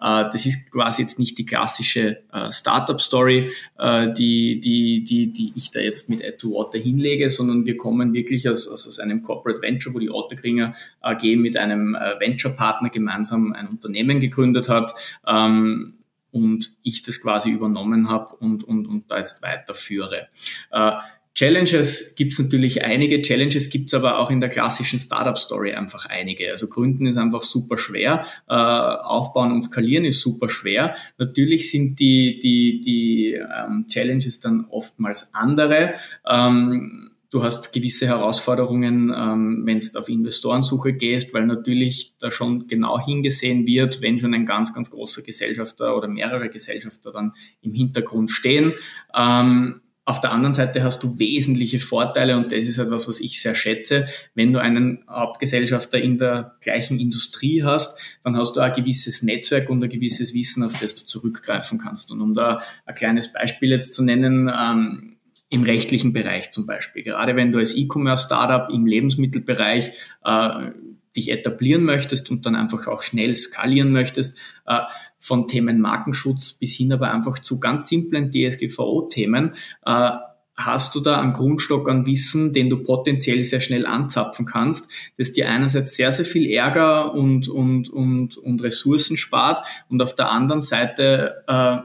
Äh, 0.00 0.24
das 0.32 0.44
ist 0.44 0.72
quasi 0.72 1.02
jetzt 1.02 1.20
nicht 1.20 1.38
die 1.38 1.46
klassische 1.46 2.22
äh, 2.32 2.50
Startup-Story, 2.50 3.50
äh, 3.78 4.12
die, 4.14 4.60
die, 4.60 5.04
die, 5.04 5.32
die 5.32 5.52
ich 5.54 5.70
da 5.70 5.78
jetzt 5.78 6.08
mit 6.08 6.24
Add 6.24 6.38
to 6.38 6.54
Water 6.54 6.78
hinlege, 6.78 7.30
sondern 7.30 7.64
wir 7.64 7.76
kommen 7.76 8.12
wirklich 8.12 8.48
aus, 8.48 8.66
aus 8.66 8.98
einem 8.98 9.22
Corporate 9.22 9.62
Venture, 9.62 9.94
wo 9.94 10.00
die 10.00 10.10
Otterkringer 10.10 10.74
AG 11.00 11.22
mit 11.36 11.56
einem 11.56 11.94
Venture-Partner 11.94 12.90
gemeinsam 12.90 13.52
ein 13.52 13.68
Unternehmen 13.68 14.18
gegründet 14.18 14.68
hat, 14.68 14.94
ähm, 15.26 15.94
und 16.30 16.72
ich 16.82 17.02
das 17.02 17.20
quasi 17.20 17.50
übernommen 17.50 18.08
habe 18.08 18.36
und, 18.36 18.64
und, 18.64 18.86
und 18.86 19.10
da 19.10 19.18
jetzt 19.18 19.42
weiterführe. 19.42 20.28
Äh, 20.70 20.92
Challenges 21.38 22.16
gibt 22.16 22.32
es 22.32 22.40
natürlich 22.40 22.82
einige, 22.82 23.22
Challenges 23.22 23.70
gibt 23.70 23.86
es 23.86 23.94
aber 23.94 24.18
auch 24.18 24.32
in 24.32 24.40
der 24.40 24.48
klassischen 24.48 24.98
Startup-Story 24.98 25.72
einfach 25.72 26.06
einige. 26.06 26.50
Also 26.50 26.66
Gründen 26.66 27.06
ist 27.06 27.16
einfach 27.16 27.42
super 27.42 27.78
schwer, 27.78 28.24
äh, 28.48 28.54
Aufbauen 28.54 29.52
und 29.52 29.62
Skalieren 29.62 30.04
ist 30.04 30.20
super 30.20 30.48
schwer. 30.48 30.96
Natürlich 31.16 31.70
sind 31.70 32.00
die, 32.00 32.40
die, 32.40 32.80
die 32.80 33.34
ähm, 33.34 33.86
Challenges 33.88 34.40
dann 34.40 34.66
oftmals 34.68 35.32
andere. 35.32 35.94
Ähm, 36.28 37.07
Du 37.30 37.42
hast 37.42 37.74
gewisse 37.74 38.06
Herausforderungen, 38.06 39.12
ähm, 39.14 39.62
wenn 39.66 39.78
du 39.78 39.98
auf 39.98 40.08
Investorensuche 40.08 40.94
gehst, 40.94 41.34
weil 41.34 41.44
natürlich 41.44 42.14
da 42.18 42.30
schon 42.30 42.66
genau 42.68 42.98
hingesehen 42.98 43.66
wird, 43.66 44.00
wenn 44.00 44.18
schon 44.18 44.32
ein 44.32 44.46
ganz, 44.46 44.72
ganz 44.72 44.90
großer 44.90 45.22
Gesellschafter 45.22 45.94
oder 45.94 46.08
mehrere 46.08 46.48
Gesellschafter 46.48 47.12
dann 47.12 47.34
im 47.60 47.74
Hintergrund 47.74 48.30
stehen. 48.30 48.72
Ähm, 49.14 49.82
auf 50.08 50.22
der 50.22 50.32
anderen 50.32 50.54
Seite 50.54 50.82
hast 50.82 51.02
du 51.02 51.18
wesentliche 51.18 51.78
Vorteile 51.78 52.38
und 52.38 52.50
das 52.50 52.64
ist 52.64 52.78
etwas, 52.78 53.06
was 53.08 53.20
ich 53.20 53.42
sehr 53.42 53.54
schätze. 53.54 54.06
Wenn 54.34 54.54
du 54.54 54.58
einen 54.58 55.04
Hauptgesellschafter 55.06 56.00
in 56.00 56.16
der 56.16 56.56
gleichen 56.62 56.98
Industrie 56.98 57.62
hast, 57.62 58.00
dann 58.24 58.34
hast 58.38 58.56
du 58.56 58.60
ein 58.60 58.72
gewisses 58.72 59.22
Netzwerk 59.22 59.68
und 59.68 59.84
ein 59.84 59.90
gewisses 59.90 60.32
Wissen, 60.32 60.62
auf 60.62 60.80
das 60.80 60.94
du 60.94 61.04
zurückgreifen 61.04 61.78
kannst. 61.78 62.10
Und 62.10 62.22
um 62.22 62.34
da 62.34 62.62
ein 62.86 62.94
kleines 62.94 63.34
Beispiel 63.34 63.68
jetzt 63.68 63.92
zu 63.92 64.02
nennen, 64.02 64.50
ähm, 64.50 65.17
im 65.50 65.62
rechtlichen 65.62 66.12
Bereich 66.12 66.50
zum 66.50 66.66
Beispiel. 66.66 67.02
Gerade 67.02 67.36
wenn 67.36 67.52
du 67.52 67.58
als 67.58 67.74
E-Commerce-Startup 67.74 68.70
im 68.70 68.86
Lebensmittelbereich 68.86 69.92
äh, 70.24 70.70
dich 71.16 71.30
etablieren 71.30 71.84
möchtest 71.84 72.30
und 72.30 72.44
dann 72.46 72.54
einfach 72.54 72.86
auch 72.86 73.02
schnell 73.02 73.34
skalieren 73.34 73.92
möchtest, 73.92 74.38
äh, 74.66 74.80
von 75.18 75.48
Themen 75.48 75.80
Markenschutz 75.80 76.52
bis 76.52 76.74
hin 76.74 76.92
aber 76.92 77.12
einfach 77.12 77.38
zu 77.38 77.58
ganz 77.58 77.88
simplen 77.88 78.30
DSGVO-Themen, 78.30 79.54
äh, 79.86 80.10
hast 80.58 80.94
du 80.94 81.00
da 81.00 81.20
einen 81.20 81.32
Grundstock 81.34 81.88
an 81.88 82.04
Wissen, 82.04 82.52
den 82.52 82.68
du 82.68 82.82
potenziell 82.82 83.44
sehr 83.44 83.60
schnell 83.60 83.86
anzapfen 83.86 84.44
kannst, 84.44 84.90
das 85.16 85.32
dir 85.32 85.48
einerseits 85.48 85.94
sehr, 85.94 86.12
sehr 86.12 86.24
viel 86.24 86.50
Ärger 86.50 87.14
und, 87.14 87.48
und, 87.48 87.88
und, 87.88 88.36
und 88.36 88.62
Ressourcen 88.62 89.16
spart 89.16 89.64
und 89.88 90.02
auf 90.02 90.16
der 90.16 90.30
anderen 90.30 90.60
Seite 90.60 91.44
äh, 91.46 91.78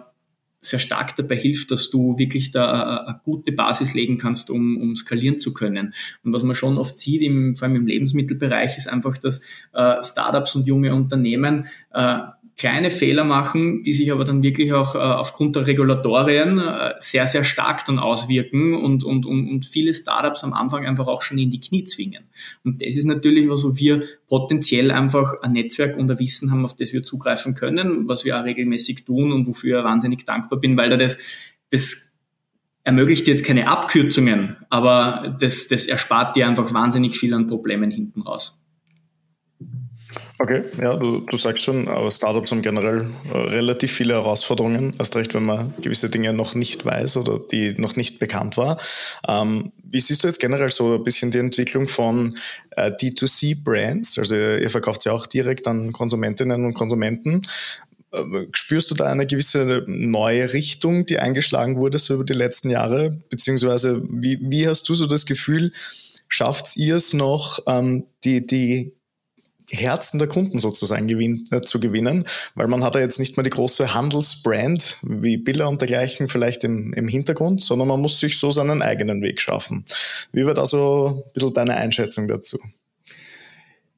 sehr 0.65 0.79
stark 0.79 1.15
dabei 1.15 1.35
hilft, 1.35 1.71
dass 1.71 1.89
du 1.89 2.17
wirklich 2.17 2.51
da 2.51 3.05
eine 3.05 3.19
gute 3.23 3.51
Basis 3.51 3.93
legen 3.93 4.17
kannst, 4.17 4.49
um, 4.49 4.77
um 4.77 4.95
skalieren 4.95 5.39
zu 5.39 5.53
können. 5.53 5.93
Und 6.23 6.33
was 6.33 6.43
man 6.43 6.55
schon 6.55 6.77
oft 6.77 6.97
sieht, 6.97 7.21
im, 7.21 7.55
vor 7.55 7.67
allem 7.67 7.77
im 7.77 7.87
Lebensmittelbereich, 7.87 8.77
ist 8.77 8.87
einfach, 8.87 9.17
dass 9.17 9.41
äh, 9.73 10.01
Startups 10.03 10.55
und 10.55 10.67
junge 10.67 10.93
Unternehmen 10.95 11.67
äh, 11.93 12.19
kleine 12.55 12.91
Fehler 12.91 13.23
machen, 13.23 13.83
die 13.83 13.93
sich 13.93 14.11
aber 14.11 14.25
dann 14.25 14.43
wirklich 14.43 14.73
auch 14.73 14.95
äh, 14.95 14.99
aufgrund 14.99 15.55
der 15.55 15.65
Regulatorien 15.65 16.59
äh, 16.59 16.93
sehr, 16.99 17.25
sehr 17.25 17.43
stark 17.43 17.83
dann 17.85 17.97
auswirken 17.97 18.75
und, 18.75 19.03
und, 19.03 19.25
und, 19.25 19.49
und 19.49 19.65
viele 19.65 19.93
Startups 19.93 20.43
am 20.43 20.53
Anfang 20.53 20.85
einfach 20.85 21.07
auch 21.07 21.21
schon 21.21 21.39
in 21.39 21.49
die 21.49 21.59
Knie 21.59 21.83
zwingen. 21.83 22.25
Und 22.63 22.81
das 22.81 22.95
ist 22.95 23.05
natürlich 23.05 23.49
was, 23.49 23.63
wo 23.63 23.75
wir 23.75 24.03
potenziell 24.27 24.91
einfach 24.91 25.41
ein 25.41 25.53
Netzwerk 25.53 25.97
und 25.97 26.11
ein 26.11 26.19
Wissen 26.19 26.51
haben, 26.51 26.63
auf 26.63 26.75
das 26.75 26.93
wir 26.93 27.03
zugreifen 27.03 27.55
können, 27.55 28.07
was 28.07 28.23
wir 28.23 28.39
auch 28.39 28.43
regelmäßig 28.43 29.03
tun 29.05 29.31
und 29.31 29.47
wofür 29.47 29.79
ich 29.79 29.85
wahnsinnig 29.85 30.25
dankbar 30.25 30.59
bin, 30.59 30.77
weil 30.77 30.89
da 30.89 30.97
das, 30.97 31.17
das 31.71 32.13
ermöglicht 32.83 33.27
jetzt 33.27 33.45
keine 33.45 33.67
Abkürzungen, 33.67 34.57
aber 34.69 35.37
das, 35.39 35.67
das 35.69 35.87
erspart 35.87 36.35
dir 36.35 36.47
einfach 36.47 36.73
wahnsinnig 36.73 37.17
viel 37.17 37.33
an 37.33 37.47
Problemen 37.47 37.89
hinten 37.89 38.21
raus. 38.21 38.62
Okay, 40.39 40.63
ja, 40.81 40.95
du, 40.95 41.21
du 41.21 41.37
sagst 41.37 41.63
schon, 41.63 41.87
aber 41.87 42.11
Startups 42.11 42.51
haben 42.51 42.61
generell 42.61 43.05
äh, 43.31 43.37
relativ 43.37 43.91
viele 43.91 44.15
Herausforderungen, 44.15 44.93
erst 44.97 45.15
recht, 45.15 45.33
wenn 45.35 45.45
man 45.45 45.73
gewisse 45.81 46.09
Dinge 46.09 46.33
noch 46.33 46.55
nicht 46.55 46.83
weiß 46.83 47.17
oder 47.17 47.39
die 47.39 47.75
noch 47.77 47.95
nicht 47.95 48.19
bekannt 48.19 48.57
war. 48.57 48.79
Ähm, 49.27 49.71
wie 49.83 49.99
siehst 49.99 50.23
du 50.23 50.27
jetzt 50.27 50.39
generell 50.39 50.71
so 50.71 50.95
ein 50.95 51.03
bisschen 51.03 51.31
die 51.31 51.37
Entwicklung 51.37 51.87
von 51.87 52.37
äh, 52.71 52.91
D2C-Brands? 52.91 54.17
Also 54.17 54.35
ihr 54.35 54.69
verkauft 54.69 55.05
ja 55.05 55.11
auch 55.11 55.27
direkt 55.27 55.67
an 55.67 55.93
Konsumentinnen 55.93 56.65
und 56.65 56.73
Konsumenten. 56.73 57.41
Äh, 58.11 58.47
spürst 58.53 58.91
du 58.91 58.95
da 58.95 59.05
eine 59.05 59.27
gewisse 59.27 59.83
neue 59.87 60.51
Richtung, 60.51 61.05
die 61.05 61.19
eingeschlagen 61.19 61.77
wurde 61.77 61.99
so 61.99 62.15
über 62.15 62.23
die 62.23 62.33
letzten 62.33 62.69
Jahre? 62.69 63.19
Beziehungsweise 63.29 64.03
wie, 64.09 64.39
wie 64.41 64.67
hast 64.67 64.89
du 64.89 64.95
so 64.95 65.05
das 65.05 65.25
Gefühl, 65.25 65.73
schafft 66.27 66.75
ihr 66.75 66.95
es 66.95 67.13
noch, 67.13 67.59
ähm, 67.67 68.05
die, 68.23 68.45
die 68.45 68.93
Herzen 69.69 70.19
der 70.19 70.27
Kunden 70.27 70.59
sozusagen 70.59 71.07
gewinn, 71.07 71.47
äh, 71.51 71.61
zu 71.61 71.79
gewinnen, 71.79 72.27
weil 72.55 72.67
man 72.67 72.83
hat 72.83 72.95
ja 72.95 73.01
jetzt 73.01 73.19
nicht 73.19 73.37
mehr 73.37 73.43
die 73.43 73.49
große 73.49 73.93
Handelsbrand 73.93 74.97
wie 75.01 75.37
Billa 75.37 75.67
und 75.67 75.81
dergleichen 75.81 76.27
vielleicht 76.27 76.63
im, 76.63 76.93
im 76.93 77.07
Hintergrund, 77.07 77.61
sondern 77.61 77.87
man 77.87 78.01
muss 78.01 78.19
sich 78.19 78.39
so 78.39 78.51
seinen 78.51 78.81
eigenen 78.81 79.21
Weg 79.21 79.41
schaffen. 79.41 79.85
Wie 80.31 80.45
wird 80.45 80.59
also 80.59 81.23
ein 81.25 81.33
bisschen 81.33 81.53
deine 81.53 81.75
Einschätzung 81.75 82.27
dazu? 82.27 82.59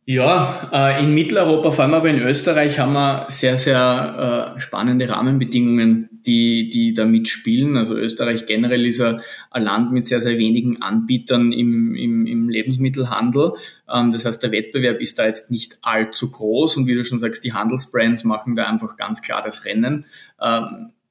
Ja, 0.08 0.70
äh, 0.72 1.04
in 1.04 1.16
Mitteleuropa, 1.16 1.72
vor 1.72 1.84
allem 1.84 1.96
aber 1.96 2.10
in 2.10 2.20
Österreich, 2.20 2.78
haben 2.78 2.94
wir 2.94 3.26
sehr, 3.30 3.58
sehr 3.58 4.54
äh, 4.56 4.60
spannende 4.60 5.10
Rahmenbedingungen 5.10 6.10
die, 6.26 6.70
die 6.70 6.94
da 6.94 7.06
mitspielen. 7.06 7.78
Also 7.78 7.96
Österreich 7.96 8.46
generell 8.46 8.86
ist 8.86 9.02
ein, 9.02 9.20
Land 9.54 9.92
mit 9.92 10.06
sehr, 10.06 10.22
sehr 10.22 10.38
wenigen 10.38 10.82
Anbietern 10.82 11.52
im, 11.52 11.96
im, 11.96 12.26
im 12.26 12.50
Lebensmittelhandel. 12.50 13.54
Ähm, 13.92 14.12
das 14.12 14.26
heißt, 14.26 14.44
der 14.44 14.52
Wettbewerb 14.52 15.02
ist 15.02 15.20
da 15.20 15.26
jetzt 15.26 15.52
nicht 15.52 15.80
allzu 15.82 16.30
groß 16.30 16.78
und 16.78 16.88
wie 16.88 16.96
du 16.96 17.04
schon 17.04 17.20
sagst, 17.20 17.44
die 17.44 17.54
Handelsbrands 17.54 18.24
machen 18.24 18.56
da 18.56 18.66
einfach 18.66 18.98
ganz 18.98 19.22
klar 19.22 19.42
das 19.42 19.66
Rennen. 19.66 20.06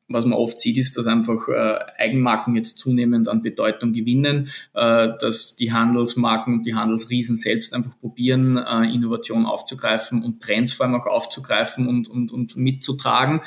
Was 0.09 0.27
man 0.27 0.35
oft 0.35 0.59
sieht, 0.59 0.77
ist, 0.77 0.99
dass 0.99 1.07
einfach 1.07 1.49
äh, 1.49 1.79
Eigenmarken 1.99 2.55
jetzt 2.57 2.79
zunehmend 2.79 3.27
an 3.27 3.41
Bedeutung 3.41 3.93
gewinnen, 3.93 4.51
äh, 4.75 5.09
dass 5.19 5.57
die 5.57 5.73
Handelsmarken 5.73 6.55
und 6.55 6.67
die 6.67 6.75
Handelsriesen 6.75 7.37
selbst 7.37 7.73
einfach 7.73 7.99
probieren, 7.99 8.59
äh, 8.59 8.95
Innovation 8.95 9.47
aufzugreifen 9.47 10.23
und 10.23 10.43
Trends 10.43 10.75
vor 10.75 10.87
allem 10.87 10.95
auch 10.97 11.07
aufzugreifen 11.07 11.89
und, 11.89 12.09
und, 12.09 12.33
und 12.33 12.57
mitzutragen. 12.57 13.41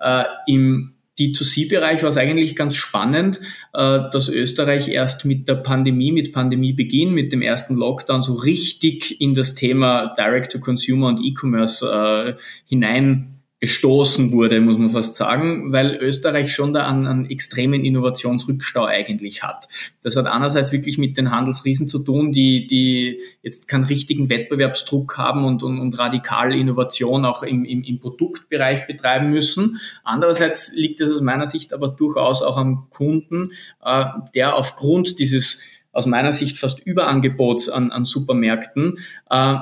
Äh, 0.00 0.24
Im 0.46 0.94
D2C-Bereich 1.18 2.02
war 2.02 2.10
es 2.10 2.16
eigentlich 2.16 2.56
ganz 2.56 2.76
spannend, 2.76 3.40
äh, 3.74 4.00
dass 4.10 4.28
Österreich 4.28 4.88
erst 4.88 5.24
mit 5.24 5.48
der 5.48 5.56
Pandemie, 5.56 6.12
mit 6.12 6.32
Pandemiebeginn, 6.32 7.12
mit 7.12 7.32
dem 7.32 7.42
ersten 7.42 7.74
Lockdown 7.74 8.22
so 8.22 8.34
richtig 8.34 9.20
in 9.20 9.34
das 9.34 9.54
Thema 9.54 10.14
Direct-to-Consumer 10.16 11.08
und 11.08 11.20
E-Commerce 11.22 11.86
äh, 11.86 12.40
hinein 12.66 13.37
gestoßen 13.60 14.32
wurde, 14.32 14.60
muss 14.60 14.78
man 14.78 14.90
fast 14.90 15.16
sagen, 15.16 15.72
weil 15.72 15.96
Österreich 15.96 16.54
schon 16.54 16.72
da 16.72 16.86
einen, 16.86 17.06
einen 17.06 17.30
extremen 17.30 17.84
Innovationsrückstau 17.84 18.84
eigentlich 18.84 19.42
hat. 19.42 19.66
Das 20.02 20.14
hat 20.14 20.26
einerseits 20.26 20.70
wirklich 20.70 20.96
mit 20.96 21.16
den 21.16 21.32
Handelsriesen 21.32 21.88
zu 21.88 21.98
tun, 21.98 22.30
die, 22.30 22.68
die 22.68 23.20
jetzt 23.42 23.66
keinen 23.66 23.82
richtigen 23.82 24.30
Wettbewerbsdruck 24.30 25.18
haben 25.18 25.44
und, 25.44 25.64
und, 25.64 25.80
und 25.80 25.98
radikal 25.98 26.52
Innovation 26.52 27.24
auch 27.24 27.42
im, 27.42 27.64
im, 27.64 27.82
im 27.82 27.98
Produktbereich 27.98 28.86
betreiben 28.86 29.30
müssen. 29.30 29.80
Andererseits 30.04 30.72
liegt 30.74 31.00
es 31.00 31.10
aus 31.10 31.20
meiner 31.20 31.48
Sicht 31.48 31.72
aber 31.72 31.88
durchaus 31.88 32.42
auch 32.42 32.56
am 32.56 32.88
Kunden, 32.90 33.50
äh, 33.84 34.04
der 34.36 34.54
aufgrund 34.54 35.18
dieses 35.18 35.62
aus 35.90 36.06
meiner 36.06 36.32
Sicht 36.32 36.58
fast 36.58 36.86
Überangebots 36.86 37.68
an, 37.68 37.90
an 37.90 38.04
Supermärkten 38.04 38.98
äh, 39.30 39.56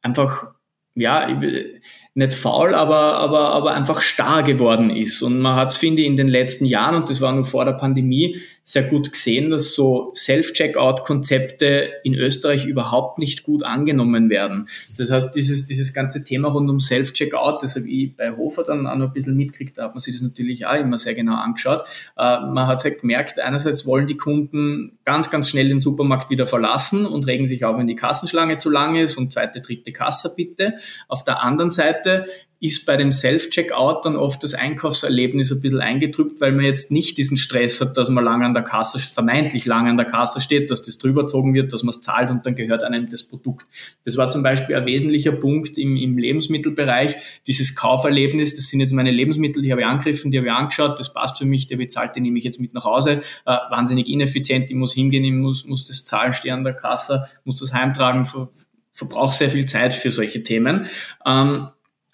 einfach 0.00 0.54
ja, 0.98 1.28
nicht 2.18 2.34
faul, 2.34 2.74
aber, 2.74 3.14
aber, 3.14 3.50
aber 3.52 3.74
einfach 3.74 4.00
starr 4.00 4.42
geworden 4.42 4.90
ist. 4.90 5.22
Und 5.22 5.38
man 5.38 5.54
hat 5.54 5.70
es, 5.70 5.76
finde 5.76 6.02
ich, 6.02 6.08
in 6.08 6.16
den 6.16 6.26
letzten 6.26 6.64
Jahren, 6.64 6.96
und 6.96 7.08
das 7.08 7.20
war 7.20 7.32
nur 7.32 7.44
vor 7.44 7.64
der 7.64 7.74
Pandemie, 7.74 8.36
sehr 8.64 8.82
gut 8.82 9.12
gesehen, 9.12 9.50
dass 9.50 9.72
so 9.72 10.12
Self-Checkout-Konzepte 10.14 11.90
in 12.04 12.14
Österreich 12.14 12.66
überhaupt 12.66 13.18
nicht 13.18 13.44
gut 13.44 13.62
angenommen 13.62 14.28
werden. 14.28 14.68
Das 14.98 15.10
heißt, 15.10 15.34
dieses, 15.34 15.66
dieses 15.66 15.94
ganze 15.94 16.22
Thema 16.22 16.50
rund 16.50 16.68
um 16.68 16.78
Self-Checkout, 16.78 17.62
das 17.62 17.76
habe 17.76 17.88
ich 17.88 18.14
bei 18.14 18.36
Hofer 18.36 18.64
dann 18.64 18.86
auch 18.86 18.96
noch 18.96 19.06
ein 19.06 19.12
bisschen 19.12 19.36
mitgekriegt, 19.36 19.78
da 19.78 19.84
hat 19.84 19.94
man 19.94 20.00
sich 20.00 20.14
das 20.14 20.22
natürlich 20.22 20.66
auch 20.66 20.74
immer 20.74 20.98
sehr 20.98 21.14
genau 21.14 21.36
angeschaut. 21.36 21.84
Äh, 22.18 22.40
man 22.40 22.66
hat 22.66 22.84
halt 22.84 23.00
gemerkt, 23.00 23.40
einerseits 23.40 23.86
wollen 23.86 24.06
die 24.06 24.18
Kunden 24.18 24.98
ganz, 25.04 25.30
ganz 25.30 25.48
schnell 25.48 25.68
den 25.68 25.80
Supermarkt 25.80 26.28
wieder 26.28 26.46
verlassen 26.46 27.06
und 27.06 27.26
regen 27.26 27.46
sich 27.46 27.64
auf, 27.64 27.78
wenn 27.78 27.86
die 27.86 27.96
Kassenschlange 27.96 28.58
zu 28.58 28.68
lang 28.68 28.96
ist 28.96 29.16
und 29.16 29.32
zweite, 29.32 29.62
dritte 29.62 29.92
Kasse 29.92 30.34
bitte. 30.36 30.74
Auf 31.06 31.24
der 31.24 31.42
anderen 31.42 31.70
Seite 31.70 32.07
ist 32.60 32.86
bei 32.86 32.96
dem 32.96 33.12
Self-Checkout 33.12 34.04
dann 34.04 34.16
oft 34.16 34.42
das 34.42 34.52
Einkaufserlebnis 34.52 35.52
ein 35.52 35.60
bisschen 35.60 35.80
eingedrückt, 35.80 36.40
weil 36.40 36.50
man 36.50 36.64
jetzt 36.64 36.90
nicht 36.90 37.16
diesen 37.16 37.36
Stress 37.36 37.80
hat, 37.80 37.96
dass 37.96 38.08
man 38.08 38.24
lange 38.24 38.46
an 38.46 38.54
der 38.54 38.64
Kasse, 38.64 38.98
vermeintlich 38.98 39.64
lange 39.64 39.90
an 39.90 39.96
der 39.96 40.06
Kasse 40.06 40.40
steht, 40.40 40.70
dass 40.70 40.82
das 40.82 40.98
drüberzogen 40.98 41.54
wird, 41.54 41.72
dass 41.72 41.84
man 41.84 41.90
es 41.90 42.00
zahlt 42.00 42.30
und 42.30 42.44
dann 42.46 42.56
gehört 42.56 42.82
einem 42.82 43.08
das 43.08 43.22
Produkt. 43.22 43.66
Das 44.04 44.16
war 44.16 44.28
zum 44.28 44.42
Beispiel 44.42 44.74
ein 44.74 44.86
wesentlicher 44.86 45.30
Punkt 45.30 45.78
im, 45.78 45.96
im 45.96 46.18
Lebensmittelbereich, 46.18 47.14
dieses 47.46 47.76
Kauferlebnis, 47.76 48.56
das 48.56 48.66
sind 48.66 48.80
jetzt 48.80 48.92
meine 48.92 49.12
Lebensmittel, 49.12 49.62
die 49.62 49.70
habe 49.70 49.82
ich 49.82 49.86
angegriffen, 49.86 50.32
die 50.32 50.38
habe 50.38 50.48
ich 50.48 50.52
angeschaut, 50.52 50.98
das 50.98 51.14
passt 51.14 51.38
für 51.38 51.46
mich, 51.46 51.68
der 51.68 51.76
bezahlt, 51.76 52.16
den 52.16 52.24
nehme 52.24 52.38
ich 52.38 52.44
jetzt 52.44 52.58
mit 52.58 52.74
nach 52.74 52.84
Hause, 52.84 53.22
äh, 53.46 53.56
wahnsinnig 53.70 54.08
ineffizient, 54.08 54.68
ich 54.68 54.76
muss 54.76 54.92
hingehen, 54.92 55.24
ich 55.24 55.32
muss, 55.32 55.64
muss 55.64 55.86
das 55.86 56.04
Zahlen 56.04 56.32
stehen 56.32 56.54
an 56.54 56.64
der 56.64 56.74
Kasse, 56.74 57.26
muss 57.44 57.60
das 57.60 57.72
heimtragen, 57.72 58.26
ver, 58.26 58.48
verbrauche 58.90 59.32
sehr 59.32 59.50
viel 59.50 59.66
Zeit 59.66 59.94
für 59.94 60.10
solche 60.10 60.42
Themen. 60.42 60.86
Ähm, 61.24 61.68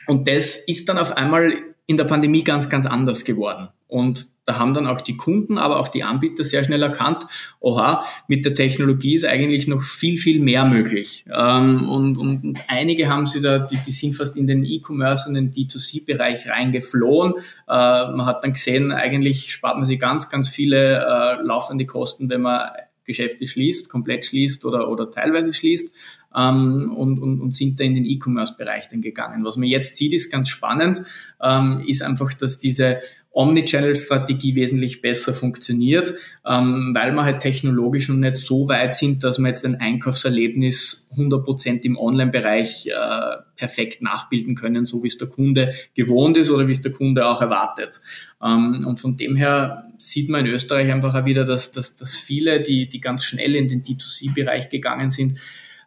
und 0.07 0.29
das 0.29 0.57
ist 0.57 0.88
dann 0.88 0.99
auf 0.99 1.17
einmal 1.17 1.55
in 1.87 1.97
der 1.97 2.05
Pandemie 2.05 2.45
ganz, 2.45 2.69
ganz 2.69 2.87
anders 2.87 3.25
geworden. 3.25 3.69
Und 3.87 4.27
da 4.47 4.59
haben 4.59 4.75
dann 4.75 4.87
auch 4.87 5.01
die 5.01 5.17
Kunden, 5.17 5.57
aber 5.57 5.79
auch 5.79 5.88
die 5.88 6.03
Anbieter 6.03 6.43
sehr 6.43 6.64
schnell 6.64 6.83
erkannt, 6.83 7.27
oha, 7.61 8.05
mit 8.27 8.45
der 8.45 8.53
Technologie 8.55 9.14
ist 9.14 9.25
eigentlich 9.25 9.69
noch 9.69 9.83
viel, 9.83 10.19
viel 10.19 10.40
mehr 10.40 10.64
möglich. 10.64 11.25
Ähm, 11.33 11.88
und, 11.88 12.19
und, 12.19 12.45
und, 12.45 12.59
einige 12.69 13.09
haben 13.09 13.27
sie 13.27 13.40
da, 13.40 13.59
die, 13.59 13.77
die 13.77 13.93
sind 13.93 14.14
fast 14.14 14.37
in 14.37 14.47
den 14.47 14.64
E-Commerce 14.64 15.29
und 15.29 15.35
den 15.35 15.53
D2C-Bereich 15.53 16.49
reingeflohen. 16.49 17.35
Äh, 17.35 17.40
man 17.69 18.27
hat 18.27 18.43
dann 18.43 18.55
gesehen, 18.55 18.90
eigentlich 18.90 19.53
spart 19.53 19.77
man 19.77 19.87
sich 19.87 19.99
ganz, 19.99 20.29
ganz 20.29 20.49
viele 20.49 20.99
äh, 20.99 21.43
laufende 21.43 21.87
Kosten, 21.87 22.29
wenn 22.29 22.43
man 22.43 22.71
Geschäfte 23.05 23.47
schließt, 23.47 23.88
komplett 23.90 24.27
schließt 24.27 24.64
oder, 24.64 24.88
oder 24.88 25.11
teilweise 25.11 25.53
schließt 25.53 25.95
ähm, 26.37 26.95
und, 26.97 27.19
und, 27.21 27.40
und 27.40 27.55
sind 27.55 27.79
da 27.79 27.85
in 27.85 27.95
den 27.95 28.05
E-Commerce-Bereich 28.05 28.88
dann 28.88 29.01
gegangen. 29.01 29.45
Was 29.45 29.57
man 29.57 29.69
jetzt 29.69 29.97
sieht, 29.97 30.12
ist 30.12 30.31
ganz 30.31 30.49
spannend, 30.49 31.03
ähm, 31.43 31.83
ist 31.87 32.03
einfach, 32.03 32.33
dass 32.35 32.59
diese 32.59 33.01
Omnichannel-Strategie 33.35 34.55
wesentlich 34.55 35.03
besser 35.03 35.35
funktioniert, 35.35 36.14
ähm, 36.47 36.92
weil 36.94 37.12
wir 37.12 37.25
halt 37.25 37.40
technologisch 37.40 38.09
noch 38.09 38.16
nicht 38.16 38.37
so 38.37 38.68
weit 38.68 38.94
sind, 38.94 39.25
dass 39.25 39.38
wir 39.38 39.49
jetzt 39.49 39.64
ein 39.64 39.75
Einkaufserlebnis 39.75 41.11
100% 41.16 41.83
im 41.83 41.99
Online-Bereich 41.99 42.87
äh, 42.87 43.37
perfekt 43.57 44.03
nachbilden 44.03 44.55
können, 44.55 44.87
so 44.87 45.03
wie 45.03 45.09
es 45.09 45.18
der 45.18 45.29
Kunde 45.29 45.75
gewohnt 45.94 46.37
ist 46.37 46.51
oder 46.51 46.68
wie 46.68 46.73
es 46.73 46.83
der 46.83 46.92
Kunde 46.92 47.27
auch 47.27 47.40
erwartet. 47.40 48.01
Ähm, 48.42 48.85
und 48.87 49.01
von 49.01 49.16
dem 49.16 49.35
her 49.35 49.92
sieht 49.99 50.29
man 50.29 50.47
in 50.47 50.53
Österreich 50.53 50.90
einfach 50.92 51.14
auch 51.14 51.25
wieder, 51.25 51.44
dass, 51.44 51.73
dass, 51.73 51.97
dass 51.97 52.16
viele, 52.16 52.62
die, 52.62 52.88
die 52.88 53.01
ganz 53.01 53.25
schnell 53.25 53.57
in 53.57 53.68
den 53.68 53.83
D2C-Bereich 53.83 54.68
gegangen 54.68 55.11
sind, 55.11 55.40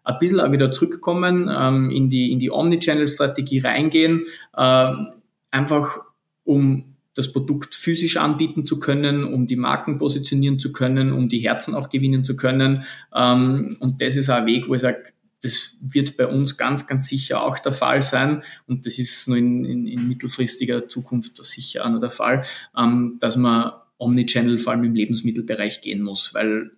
ein 0.04 0.20
bisschen 0.20 0.40
auch 0.40 0.52
wieder 0.52 0.72
zurückkommen, 0.72 1.50
ähm, 1.54 1.92
in 1.92 2.10
die, 2.10 2.32
in 2.32 2.40
die 2.40 2.52
Omnichannel-Strategie 2.52 3.60
reingehen, 3.60 4.26
ähm, 4.58 5.08
einfach 5.52 6.00
um 6.44 6.97
das 7.18 7.32
Produkt 7.32 7.74
physisch 7.74 8.18
anbieten 8.18 8.68
zu 8.68 8.80
können, 8.80 9.24
um 9.24 9.48
die 9.48 9.56
Marken 9.56 9.98
positionieren 9.98 10.60
zu 10.60 10.72
können, 10.72 11.12
um 11.12 11.30
die 11.30 11.40
Herzen 11.40 11.74
auch 11.74 11.90
gewinnen 11.90 12.24
zu 12.24 12.36
können. 12.36 12.84
Ähm, 13.14 13.76
und 13.80 14.02
das 14.02 14.16
ist 14.16 14.30
ein 14.30 14.46
Weg, 14.46 14.70
wo 14.70 14.76
ich 14.76 14.82
sage, 14.82 15.04
das 15.42 15.78
wird 15.82 16.16
bei 16.16 16.28
uns 16.28 16.58
ganz, 16.58 16.86
ganz 16.86 17.08
sicher 17.08 17.42
auch 17.42 17.58
der 17.58 17.72
Fall 17.72 18.04
sein. 18.04 18.44
Und 18.68 18.86
das 18.86 19.00
ist 19.00 19.28
nur 19.28 19.38
in, 19.38 19.66
in, 19.66 19.88
in 19.88 20.08
mittelfristiger 20.08 20.88
Zukunft 20.88 21.44
sicher 21.44 21.86
auch 21.86 21.90
noch 21.90 22.00
der 22.00 22.12
Fall, 22.12 22.44
ähm, 22.78 23.18
dass 23.20 23.36
man 23.36 23.72
Omnichannel 23.98 24.60
vor 24.60 24.74
allem 24.74 24.84
im 24.84 24.94
Lebensmittelbereich 24.94 25.82
gehen 25.82 26.04
muss, 26.04 26.36
weil 26.36 26.72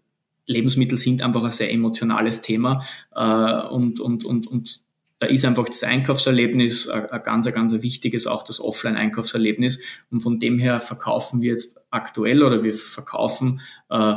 Lebensmittel 0.46 0.98
sind 0.98 1.22
einfach 1.22 1.44
ein 1.44 1.52
sehr 1.52 1.72
emotionales 1.72 2.40
Thema 2.40 2.84
äh, 3.14 3.68
und, 3.68 4.00
und, 4.00 4.24
und, 4.24 4.48
und 4.48 4.82
da 5.20 5.28
ist 5.28 5.46
einfach 5.46 5.68
das 5.68 5.84
Einkaufserlebnis 5.84 6.88
ein 6.90 7.24
ganz, 7.24 7.52
ganz 7.52 7.74
wichtiges, 7.82 8.26
auch 8.26 8.44
das 8.44 8.62
Offline-Einkaufserlebnis. 8.62 9.82
Und 10.10 10.22
von 10.22 10.40
dem 10.40 10.60
her 10.60 10.80
verkaufen 10.80 11.42
wir 11.42 11.52
jetzt 11.52 11.78
aktuell 11.92 12.42
oder 12.42 12.64
wir 12.64 12.74
verkaufen 12.74 13.60
äh, 13.90 14.16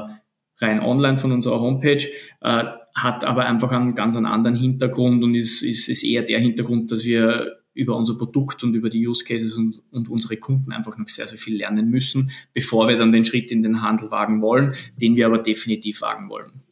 rein 0.59 0.81
online 0.81 1.19
von 1.19 1.33
unserer 1.33 1.61
Homepage, 1.61 2.07
äh, 2.41 2.65
hat 2.95 3.25
aber 3.25 3.47
einfach 3.47 3.73
einen 3.73 3.95
ganz 3.95 4.17
einen 4.17 4.27
anderen 4.27 4.57
Hintergrund 4.57 5.25
und 5.25 5.35
ist, 5.35 5.63
ist, 5.63 5.89
ist 5.89 6.05
eher 6.05 6.23
der 6.23 6.39
Hintergrund, 6.39 6.93
dass 6.93 7.05
wir 7.05 7.59
über 7.75 7.97
unser 7.97 8.17
Produkt 8.17 8.63
und 8.63 8.75
über 8.75 8.91
die 8.91 9.07
Use 9.07 9.25
Cases 9.25 9.57
und, 9.57 9.83
und 9.91 10.09
unsere 10.09 10.37
Kunden 10.37 10.73
einfach 10.73 10.99
noch 10.99 11.09
sehr, 11.09 11.27
sehr 11.27 11.39
viel 11.39 11.57
lernen 11.57 11.89
müssen, 11.89 12.31
bevor 12.53 12.87
wir 12.87 12.97
dann 12.97 13.13
den 13.13 13.25
Schritt 13.25 13.51
in 13.51 13.63
den 13.63 13.83
Handel 13.83 14.11
wagen 14.11 14.43
wollen, 14.43 14.75
den 15.01 15.17
wir 15.17 15.27
aber 15.27 15.39
definitiv 15.39 16.03
wagen 16.03 16.29
wollen. 16.29 16.63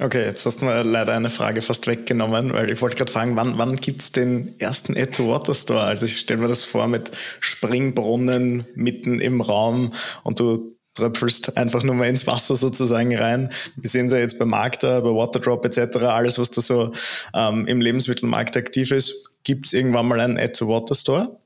Okay, 0.00 0.24
jetzt 0.24 0.46
hast 0.46 0.60
du 0.60 0.66
mir 0.66 0.84
leider 0.84 1.14
eine 1.14 1.28
Frage 1.28 1.60
fast 1.60 1.88
weggenommen, 1.88 2.52
weil 2.52 2.70
ich 2.70 2.80
wollte 2.80 2.96
gerade 2.96 3.10
fragen, 3.10 3.34
wann, 3.34 3.58
wann 3.58 3.74
gibt 3.74 4.00
es 4.00 4.12
den 4.12 4.54
ersten 4.60 4.96
Add 4.96 5.10
to 5.10 5.28
Water 5.28 5.54
Store? 5.54 5.82
Also 5.82 6.06
ich 6.06 6.20
stelle 6.20 6.40
mir 6.40 6.46
das 6.46 6.64
vor 6.64 6.86
mit 6.86 7.10
Springbrunnen 7.40 8.64
mitten 8.76 9.18
im 9.18 9.40
Raum 9.40 9.92
und 10.22 10.38
du 10.38 10.76
tröpfelst 10.94 11.56
einfach 11.56 11.82
nur 11.82 11.96
mal 11.96 12.06
ins 12.08 12.28
Wasser 12.28 12.54
sozusagen 12.54 13.16
rein. 13.16 13.50
Wir 13.74 13.90
sehen 13.90 14.06
es 14.06 14.12
ja 14.12 14.18
jetzt 14.18 14.38
bei 14.38 14.44
Markter, 14.44 15.00
bei 15.00 15.10
Waterdrop 15.10 15.64
etc., 15.64 15.96
alles, 15.96 16.38
was 16.38 16.52
da 16.52 16.60
so 16.60 16.92
ähm, 17.34 17.66
im 17.66 17.80
Lebensmittelmarkt 17.80 18.56
aktiv 18.56 18.92
ist. 18.92 19.32
Gibt 19.42 19.66
es 19.66 19.72
irgendwann 19.72 20.06
mal 20.06 20.20
einen 20.20 20.38
Add 20.38 20.52
to 20.52 20.68
Water 20.68 20.94
Store? 20.94 21.38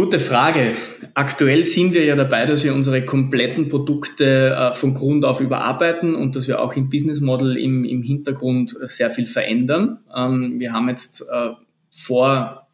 Gute 0.00 0.18
Frage. 0.18 0.76
Aktuell 1.12 1.62
sind 1.62 1.92
wir 1.92 2.06
ja 2.06 2.16
dabei, 2.16 2.46
dass 2.46 2.64
wir 2.64 2.72
unsere 2.72 3.04
kompletten 3.04 3.68
Produkte 3.68 4.48
äh, 4.48 4.72
von 4.72 4.94
Grund 4.94 5.26
auf 5.26 5.42
überarbeiten 5.42 6.14
und 6.14 6.34
dass 6.36 6.48
wir 6.48 6.62
auch 6.62 6.74
im 6.74 6.88
Business 6.88 7.20
Model 7.20 7.58
im, 7.58 7.84
im 7.84 8.02
Hintergrund 8.02 8.74
sehr 8.84 9.10
viel 9.10 9.26
verändern. 9.26 9.98
Ähm, 10.16 10.54
wir 10.58 10.72
haben 10.72 10.88
jetzt 10.88 11.20
äh, 11.30 11.50
vor 11.90 12.66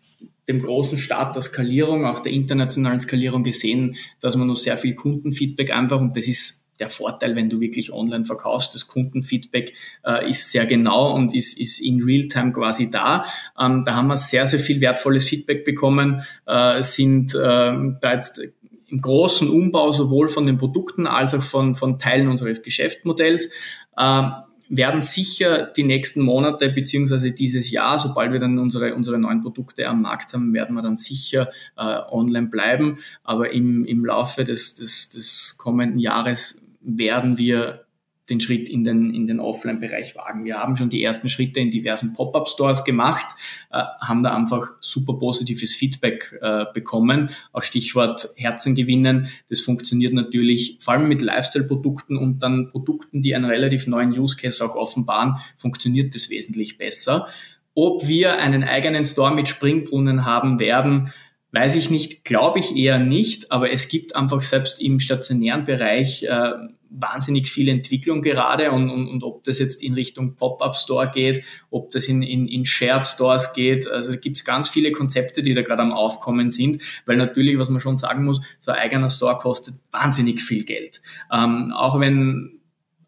dem 0.46 0.62
großen 0.62 0.98
Start 0.98 1.34
der 1.34 1.42
Skalierung, 1.42 2.04
auch 2.04 2.20
der 2.20 2.30
internationalen 2.30 3.00
Skalierung 3.00 3.42
gesehen, 3.42 3.96
dass 4.20 4.36
man 4.36 4.46
noch 4.46 4.54
sehr 4.54 4.76
viel 4.76 4.94
Kundenfeedback 4.94 5.72
einfach, 5.72 6.00
und 6.00 6.16
das 6.16 6.28
ist 6.28 6.65
der 6.78 6.90
Vorteil, 6.90 7.36
wenn 7.36 7.50
du 7.50 7.60
wirklich 7.60 7.92
online 7.92 8.24
verkaufst. 8.24 8.74
Das 8.74 8.86
Kundenfeedback 8.86 9.72
äh, 10.04 10.28
ist 10.28 10.50
sehr 10.50 10.66
genau 10.66 11.14
und 11.14 11.34
ist, 11.34 11.58
ist 11.58 11.80
in 11.80 12.02
Realtime 12.02 12.52
quasi 12.52 12.90
da. 12.90 13.24
Ähm, 13.60 13.84
da 13.84 13.96
haben 13.96 14.08
wir 14.08 14.16
sehr, 14.16 14.46
sehr 14.46 14.60
viel 14.60 14.80
wertvolles 14.80 15.28
Feedback 15.28 15.64
bekommen, 15.64 16.22
äh, 16.46 16.82
sind 16.82 17.34
äh, 17.34 17.38
da 17.38 18.12
jetzt 18.12 18.40
im 18.88 19.00
großen 19.00 19.48
Umbau 19.48 19.92
sowohl 19.92 20.28
von 20.28 20.46
den 20.46 20.58
Produkten 20.58 21.06
als 21.06 21.34
auch 21.34 21.42
von, 21.42 21.74
von 21.74 21.98
Teilen 21.98 22.28
unseres 22.28 22.62
Geschäftsmodells. 22.62 23.50
Äh, 23.96 24.22
werden 24.68 25.02
sicher 25.02 25.66
die 25.76 25.84
nächsten 25.84 26.22
Monate 26.22 26.70
beziehungsweise 26.70 27.32
dieses 27.32 27.70
Jahr, 27.70 27.98
sobald 27.98 28.32
wir 28.32 28.40
dann 28.40 28.58
unsere, 28.58 28.94
unsere 28.94 29.18
neuen 29.18 29.42
Produkte 29.42 29.86
am 29.86 30.02
Markt 30.02 30.32
haben, 30.32 30.52
werden 30.52 30.74
wir 30.74 30.82
dann 30.82 30.96
sicher 30.96 31.50
äh, 31.76 31.98
online 32.10 32.48
bleiben. 32.48 32.98
Aber 33.22 33.52
im, 33.52 33.84
im 33.84 34.04
Laufe 34.04 34.44
des, 34.44 34.74
des, 34.74 35.10
des 35.10 35.56
kommenden 35.58 35.98
Jahres 35.98 36.65
werden 36.86 37.38
wir 37.38 37.86
den 38.28 38.40
Schritt 38.40 38.68
in 38.68 38.82
den, 38.82 39.14
in 39.14 39.26
den 39.26 39.38
Offline-Bereich 39.38 40.16
wagen. 40.16 40.44
Wir 40.44 40.58
haben 40.58 40.74
schon 40.76 40.88
die 40.88 41.02
ersten 41.02 41.28
Schritte 41.28 41.60
in 41.60 41.70
diversen 41.70 42.12
Pop-up-Stores 42.12 42.84
gemacht, 42.84 43.26
äh, 43.70 43.82
haben 44.00 44.22
da 44.22 44.34
einfach 44.34 44.72
super 44.80 45.14
positives 45.14 45.74
Feedback 45.74 46.36
äh, 46.40 46.64
bekommen. 46.74 47.30
Auch 47.52 47.62
Stichwort 47.62 48.28
Herzen 48.36 48.74
gewinnen. 48.74 49.28
Das 49.48 49.60
funktioniert 49.60 50.12
natürlich 50.12 50.78
vor 50.80 50.94
allem 50.94 51.08
mit 51.08 51.22
Lifestyle-Produkten 51.22 52.16
und 52.16 52.42
dann 52.42 52.68
Produkten, 52.68 53.22
die 53.22 53.34
einen 53.34 53.44
relativ 53.44 53.86
neuen 53.86 54.10
Use-Case 54.10 54.64
auch 54.64 54.74
offenbaren, 54.74 55.36
funktioniert 55.56 56.14
das 56.14 56.28
wesentlich 56.28 56.78
besser. 56.78 57.28
Ob 57.74 58.08
wir 58.08 58.38
einen 58.38 58.64
eigenen 58.64 59.04
Store 59.04 59.34
mit 59.34 59.48
Springbrunnen 59.48 60.24
haben 60.24 60.58
werden, 60.58 61.12
weiß 61.56 61.74
ich 61.76 61.88
nicht, 61.88 62.24
glaube 62.24 62.58
ich 62.58 62.76
eher 62.76 62.98
nicht, 62.98 63.50
aber 63.50 63.72
es 63.72 63.88
gibt 63.88 64.14
einfach 64.14 64.42
selbst 64.42 64.80
im 64.80 65.00
stationären 65.00 65.64
Bereich 65.64 66.22
äh, 66.24 66.52
wahnsinnig 66.90 67.50
viel 67.50 67.68
Entwicklung 67.68 68.20
gerade 68.20 68.70
und, 68.70 68.90
und, 68.90 69.08
und 69.08 69.24
ob 69.24 69.42
das 69.44 69.58
jetzt 69.58 69.82
in 69.82 69.94
Richtung 69.94 70.36
Pop-up-Store 70.36 71.10
geht, 71.12 71.44
ob 71.70 71.90
das 71.90 72.08
in, 72.08 72.22
in, 72.22 72.46
in 72.46 72.66
Shared 72.66 73.06
Stores 73.06 73.54
geht. 73.54 73.88
Also 73.88 74.16
gibt 74.18 74.36
es 74.36 74.44
ganz 74.44 74.68
viele 74.68 74.92
Konzepte, 74.92 75.42
die 75.42 75.54
da 75.54 75.62
gerade 75.62 75.82
am 75.82 75.92
Aufkommen 75.92 76.50
sind, 76.50 76.82
weil 77.06 77.16
natürlich, 77.16 77.58
was 77.58 77.70
man 77.70 77.80
schon 77.80 77.96
sagen 77.96 78.24
muss, 78.24 78.42
so 78.60 78.70
ein 78.72 78.78
eigener 78.78 79.08
Store 79.08 79.38
kostet 79.38 79.76
wahnsinnig 79.90 80.42
viel 80.42 80.64
Geld. 80.64 81.00
Ähm, 81.32 81.72
auch 81.74 81.98
wenn 81.98 82.55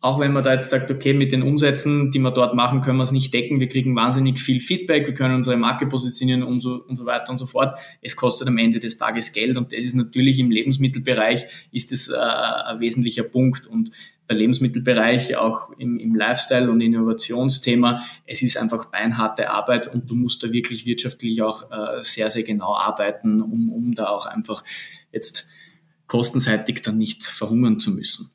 auch 0.01 0.21
wenn 0.21 0.33
man 0.33 0.45
da 0.45 0.53
jetzt 0.53 0.71
sagt, 0.71 0.93
okay, 0.93 1.13
mit 1.13 1.33
den 1.33 1.43
Umsätzen, 1.43 2.13
die 2.13 2.21
wir 2.21 2.31
dort 2.31 2.55
machen, 2.55 2.83
können 2.83 2.99
wir 2.99 3.05
es 3.05 3.11
nicht 3.11 3.35
decken. 3.35 3.59
Wir 3.59 3.69
kriegen 3.69 3.97
wahnsinnig 3.97 4.39
viel 4.39 4.61
Feedback, 4.61 5.09
wir 5.09 5.15
können 5.15 5.35
unsere 5.35 5.57
Marke 5.57 5.87
positionieren 5.87 6.45
und 6.45 6.61
so, 6.61 6.85
und 6.87 6.97
so 6.97 7.05
weiter 7.05 7.31
und 7.31 7.37
so 7.37 7.47
fort. 7.47 7.81
Es 8.01 8.15
kostet 8.15 8.47
am 8.47 8.59
Ende 8.59 8.79
des 8.79 8.97
Tages 8.97 9.33
Geld 9.33 9.57
und 9.57 9.73
das 9.73 9.81
ist 9.81 9.97
natürlich 9.97 10.39
im 10.39 10.53
Lebensmittelbereich 10.53 11.47
ist 11.73 11.91
das 11.91 12.09
äh, 12.09 12.17
ein 12.17 12.79
wesentlicher 12.79 13.25
Punkt 13.25 13.67
und 13.67 13.91
der 14.31 14.37
Lebensmittelbereich 14.37 15.37
auch 15.37 15.71
im, 15.79 15.99
im 15.99 16.15
Lifestyle- 16.15 16.71
und 16.71 16.81
Innovationsthema, 16.81 18.01
es 18.25 18.43
ist 18.43 18.57
einfach 18.57 18.85
beinharte 18.87 19.51
Arbeit 19.51 19.93
und 19.93 20.09
du 20.11 20.15
musst 20.15 20.45
da 20.45 20.53
wirklich 20.53 20.87
wirtschaftlich 20.87 21.43
auch 21.43 21.71
äh, 21.73 22.03
sehr, 22.03 22.31
sehr 22.31 22.45
genau 22.45 22.75
arbeiten, 22.75 23.43
um, 23.43 23.73
um 23.73 23.95
da 23.95 24.09
auch 24.09 24.27
einfach 24.27 24.63
jetzt 25.13 25.49
kostenseitig 26.07 26.83
dann 26.83 26.99
nicht 26.99 27.25
verhungern 27.25 27.81
zu 27.81 27.91
müssen. 27.91 28.31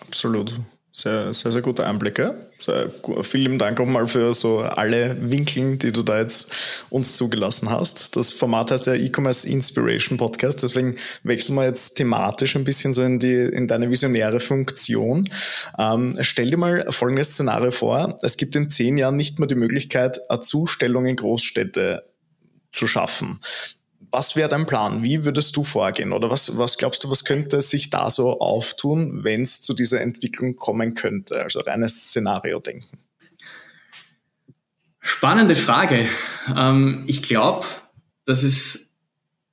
Absolut. 0.00 0.54
Sehr, 0.98 1.34
sehr, 1.34 1.52
sehr 1.52 1.60
gute 1.60 1.86
Einblicke. 1.86 2.34
Sehr, 2.58 2.90
vielen 3.20 3.58
Dank 3.58 3.78
auch 3.80 3.86
mal 3.86 4.06
für 4.06 4.32
so 4.32 4.60
alle 4.60 5.14
Winkeln, 5.20 5.78
die 5.78 5.92
du 5.92 6.02
da 6.02 6.20
jetzt 6.20 6.50
uns 6.88 7.16
zugelassen 7.16 7.68
hast. 7.68 8.16
Das 8.16 8.32
Format 8.32 8.70
heißt 8.70 8.86
ja 8.86 8.94
E-Commerce 8.94 9.46
Inspiration 9.46 10.16
Podcast, 10.16 10.62
deswegen 10.62 10.96
wechseln 11.22 11.54
wir 11.56 11.64
jetzt 11.64 11.96
thematisch 11.96 12.56
ein 12.56 12.64
bisschen 12.64 12.94
so 12.94 13.02
in, 13.02 13.18
die, 13.18 13.34
in 13.34 13.66
deine 13.66 13.90
visionäre 13.90 14.40
Funktion. 14.40 15.28
Ähm, 15.78 16.16
stell 16.22 16.50
dir 16.50 16.56
mal 16.56 16.86
folgendes 16.88 17.32
Szenario 17.32 17.72
vor. 17.72 18.18
Es 18.22 18.38
gibt 18.38 18.56
in 18.56 18.70
zehn 18.70 18.96
Jahren 18.96 19.16
nicht 19.16 19.38
mehr 19.38 19.48
die 19.48 19.54
Möglichkeit, 19.54 20.18
eine 20.30 20.40
Zustellung 20.40 21.04
in 21.04 21.16
Großstädte 21.16 22.06
zu 22.72 22.86
schaffen. 22.86 23.40
Was 24.16 24.34
wäre 24.34 24.48
dein 24.48 24.64
Plan? 24.64 25.04
Wie 25.04 25.26
würdest 25.26 25.54
du 25.58 25.62
vorgehen? 25.62 26.14
Oder 26.14 26.30
was, 26.30 26.56
was 26.56 26.78
glaubst 26.78 27.04
du, 27.04 27.10
was 27.10 27.26
könnte 27.26 27.60
sich 27.60 27.90
da 27.90 28.08
so 28.08 28.40
auftun, 28.40 29.24
wenn 29.24 29.42
es 29.42 29.60
zu 29.60 29.74
dieser 29.74 30.00
Entwicklung 30.00 30.56
kommen 30.56 30.94
könnte? 30.94 31.42
Also 31.42 31.58
reines 31.58 32.04
Szenario 32.04 32.58
denken. 32.58 32.96
Spannende 35.00 35.54
Frage. 35.54 36.08
Ähm, 36.56 37.04
ich 37.06 37.20
glaube, 37.20 37.66
dass 38.24 38.42
es 38.42 38.94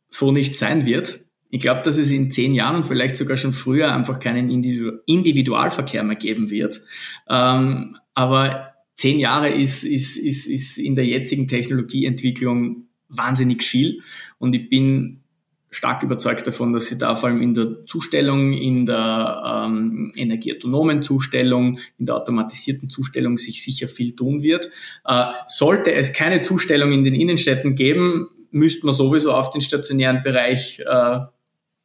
so 0.10 0.32
nicht 0.32 0.56
sein 0.56 0.86
wird. 0.86 1.20
Ich 1.50 1.60
glaube, 1.60 1.82
dass 1.84 1.98
es 1.98 2.10
in 2.10 2.32
zehn 2.32 2.54
Jahren 2.54 2.78
und 2.78 2.86
vielleicht 2.88 3.18
sogar 3.18 3.36
schon 3.36 3.52
früher 3.52 3.94
einfach 3.94 4.22
keinen 4.22 4.50
Individualverkehr 4.50 6.04
mehr 6.04 6.16
geben 6.16 6.50
wird. 6.50 6.80
Ähm, 7.28 7.98
aber 8.14 8.76
zehn 8.96 9.20
Jahre 9.20 9.50
ist, 9.50 9.84
ist, 9.84 10.16
ist, 10.16 10.48
ist 10.48 10.78
in 10.78 10.96
der 10.96 11.06
jetzigen 11.06 11.50
Technologieentwicklung 11.50 12.88
wahnsinnig 13.10 13.64
viel. 13.64 14.02
Und 14.44 14.54
ich 14.54 14.68
bin 14.68 15.22
stark 15.70 16.04
überzeugt 16.04 16.46
davon, 16.46 16.74
dass 16.74 16.88
sie 16.88 16.98
da 16.98 17.16
vor 17.16 17.30
allem 17.30 17.42
in 17.42 17.54
der 17.54 17.86
Zustellung, 17.86 18.52
in 18.52 18.86
der 18.86 19.64
ähm, 19.66 20.12
energieautonomen 20.18 21.02
Zustellung, 21.02 21.80
in 21.98 22.08
der 22.08 22.18
automatisierten 22.18 22.90
Zustellung 22.90 23.38
sich 23.38 23.64
sicher 23.64 23.88
viel 23.88 24.18
tun 24.18 24.44
wird. 24.44 24.70
Äh, 25.06 25.28
sollte 25.48 25.94
es 25.94 26.12
keine 26.12 26.42
Zustellung 26.42 26.92
in 26.92 27.06
den 27.06 27.16
Innenstädten 27.16 27.76
geben, 27.76 28.28
müsste 28.52 28.86
man 28.86 28.94
sowieso 28.94 29.32
auf 29.32 29.50
den 29.50 29.62
stationären 29.62 30.24
Bereich 30.24 30.84
äh, 30.86 31.20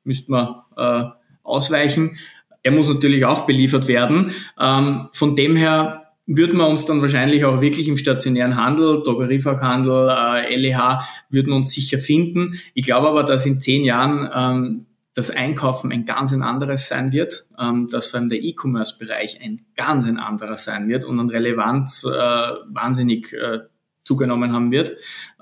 müsste 0.03 0.33
man 0.33 0.57
äh, 0.77 1.11
ausweichen. 1.44 2.18
Er 2.64 2.73
muss 2.73 2.88
natürlich 2.88 3.25
auch 3.25 3.47
beliefert 3.47 3.87
werden. 3.87 4.33
Ähm, 4.61 5.09
von 5.12 5.37
dem 5.37 5.55
her 5.55 6.08
würden 6.29 6.59
wir 6.59 6.69
uns 6.69 6.85
dann 6.85 7.01
wahrscheinlich 7.01 7.45
auch 7.45 7.61
wirklich 7.61 7.88
im 7.88 7.97
stationären 7.97 8.57
Handel, 8.57 9.03
Drogeriefachhandel, 9.03 10.11
äh, 10.11 10.57
LEH, 10.57 11.01
würden 11.31 11.55
uns 11.55 11.73
sicher 11.73 11.99
finden. 11.99 12.61
Ich 12.75 12.85
glaube 12.85 13.09
aber, 13.09 13.25
dass 13.25 13.47
in 13.47 13.61
zehn 13.61 13.83
Jahren 13.83 14.29
ähm, 14.33 14.87
das 15.14 15.31
Einkaufen 15.31 15.91
ein 15.91 16.05
ganz 16.05 16.33
ein 16.33 16.43
anderes 16.43 16.87
sein 16.87 17.12
wird, 17.12 17.47
ähm, 17.59 17.88
dass 17.88 18.09
vor 18.09 18.21
allem 18.21 18.29
der 18.29 18.45
E-Commerce-Bereich 18.45 19.41
ein 19.43 19.62
ganz 19.75 20.07
ein 20.07 20.19
anderer 20.19 20.57
sein 20.57 20.88
wird 20.88 21.07
und 21.07 21.19
an 21.19 21.31
Relevanz 21.31 22.05
äh, 22.05 22.09
wahnsinnig 22.11 23.33
äh, 23.33 23.61
zugenommen 24.05 24.53
haben 24.53 24.71
wird. 24.71 24.93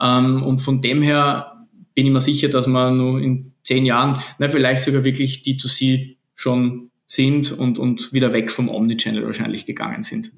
Ähm, 0.00 0.42
und 0.44 0.60
von 0.60 0.80
dem 0.80 1.02
her 1.02 1.66
bin 1.94 2.06
ich 2.06 2.12
mir 2.12 2.20
sicher, 2.20 2.48
dass 2.48 2.68
wir 2.68 2.90
nur 2.92 3.20
in 3.20 3.52
zehn 3.64 3.84
Jahren, 3.84 4.18
na, 4.38 4.48
vielleicht 4.48 4.84
sogar 4.84 5.02
wirklich 5.02 5.42
D2C 5.42 6.16
schon 6.34 6.90
sind 7.06 7.52
und, 7.52 7.78
und 7.78 8.12
wieder 8.12 8.32
weg 8.32 8.50
vom 8.50 8.68
Omnichannel 8.68 9.24
wahrscheinlich 9.24 9.66
gegangen 9.66 10.02
sind. 10.02 10.30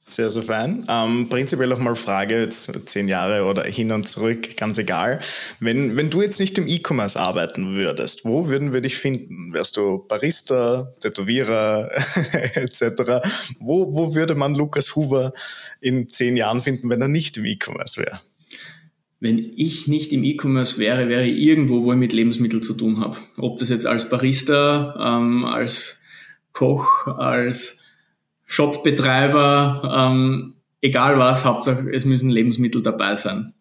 Sehr, 0.00 0.30
sehr 0.30 0.44
fein. 0.44 0.86
Ähm, 0.88 1.28
prinzipiell 1.28 1.72
auch 1.72 1.80
mal 1.80 1.96
Frage, 1.96 2.40
jetzt 2.40 2.88
zehn 2.88 3.08
Jahre 3.08 3.44
oder 3.44 3.64
hin 3.64 3.90
und 3.90 4.06
zurück, 4.06 4.56
ganz 4.56 4.78
egal. 4.78 5.18
Wenn, 5.58 5.96
wenn 5.96 6.08
du 6.08 6.22
jetzt 6.22 6.38
nicht 6.38 6.56
im 6.56 6.68
E-Commerce 6.68 7.18
arbeiten 7.18 7.74
würdest, 7.74 8.24
wo 8.24 8.46
würden 8.46 8.72
wir 8.72 8.80
dich 8.80 8.96
finden? 8.96 9.52
Wärst 9.52 9.76
du 9.76 10.06
Barista, 10.06 10.92
Tätowierer 11.00 11.90
etc.? 12.54 13.26
Wo, 13.58 13.92
wo 13.92 14.14
würde 14.14 14.36
man 14.36 14.54
Lukas 14.54 14.94
Huber 14.94 15.32
in 15.80 16.08
zehn 16.08 16.36
Jahren 16.36 16.62
finden, 16.62 16.88
wenn 16.90 17.00
er 17.00 17.08
nicht 17.08 17.36
im 17.36 17.44
E-Commerce 17.44 18.00
wäre? 18.00 18.20
Wenn 19.18 19.52
ich 19.56 19.88
nicht 19.88 20.12
im 20.12 20.22
E-Commerce 20.22 20.78
wäre, 20.78 21.08
wäre 21.08 21.26
ich 21.26 21.42
irgendwo, 21.42 21.82
wo 21.82 21.92
ich 21.92 21.98
mit 21.98 22.12
Lebensmitteln 22.12 22.62
zu 22.62 22.74
tun 22.74 23.00
habe. 23.00 23.18
Ob 23.36 23.58
das 23.58 23.68
jetzt 23.68 23.84
als 23.84 24.08
Barista, 24.08 24.94
ähm, 25.18 25.44
als 25.44 26.02
Koch, 26.52 27.08
als 27.08 27.80
Shopbetreiber, 28.50 30.10
ähm, 30.10 30.54
egal 30.80 31.18
was, 31.18 31.44
Hauptsache 31.44 31.90
es 31.92 32.06
müssen 32.06 32.30
Lebensmittel 32.30 32.82
dabei 32.82 33.14
sein. 33.14 33.52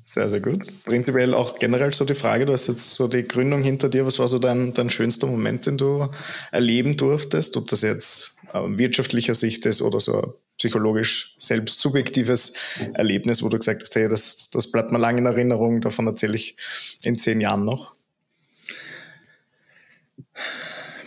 Sehr, 0.00 0.28
sehr 0.28 0.40
gut. 0.40 0.66
Prinzipiell 0.84 1.32
auch 1.32 1.58
generell 1.58 1.92
so 1.92 2.04
die 2.04 2.14
Frage, 2.14 2.46
du 2.46 2.54
hast 2.54 2.66
jetzt 2.66 2.94
so 2.94 3.08
die 3.08 3.28
Gründung 3.28 3.62
hinter 3.62 3.88
dir, 3.88 4.04
was 4.04 4.18
war 4.18 4.26
so 4.26 4.38
dein, 4.38 4.72
dein 4.72 4.90
schönster 4.90 5.26
Moment, 5.26 5.66
den 5.66 5.76
du 5.76 6.08
erleben 6.50 6.96
durftest, 6.96 7.56
ob 7.56 7.68
das 7.68 7.82
jetzt 7.82 8.38
äh, 8.52 8.60
wirtschaftlicher 8.64 9.34
Sicht 9.34 9.64
ist 9.66 9.82
oder 9.82 10.00
so 10.00 10.40
psychologisch 10.58 11.36
selbst 11.38 11.78
subjektives 11.80 12.54
Erlebnis, 12.94 13.42
wo 13.42 13.48
du 13.48 13.58
gesagt 13.58 13.82
hast, 13.82 13.94
hey, 13.94 14.08
das, 14.08 14.48
das 14.50 14.70
bleibt 14.70 14.92
mir 14.92 14.98
lange 14.98 15.18
in 15.18 15.26
Erinnerung, 15.26 15.82
davon 15.82 16.06
erzähle 16.06 16.36
ich 16.36 16.56
in 17.02 17.18
zehn 17.18 17.40
Jahren 17.40 17.64
noch. 17.64 17.94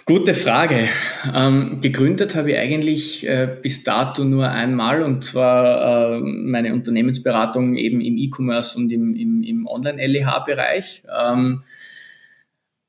Gute 0.08 0.36
Frage. 0.36 0.88
Ähm, 1.34 1.78
gegründet 1.82 2.36
habe 2.36 2.52
ich 2.52 2.58
eigentlich 2.58 3.28
äh, 3.28 3.58
bis 3.60 3.84
dato 3.84 4.24
nur 4.24 4.48
einmal 4.48 5.02
und 5.02 5.24
zwar 5.24 6.14
äh, 6.14 6.20
meine 6.22 6.74
Unternehmensberatung 6.74 7.76
eben 7.76 8.02
im 8.02 8.16
E-Commerce 8.16 8.78
und 8.78 8.92
im, 8.92 9.16
im, 9.16 9.42
im 9.42 9.66
Online-LEH-Bereich. 9.66 11.06
Ähm, 11.10 11.64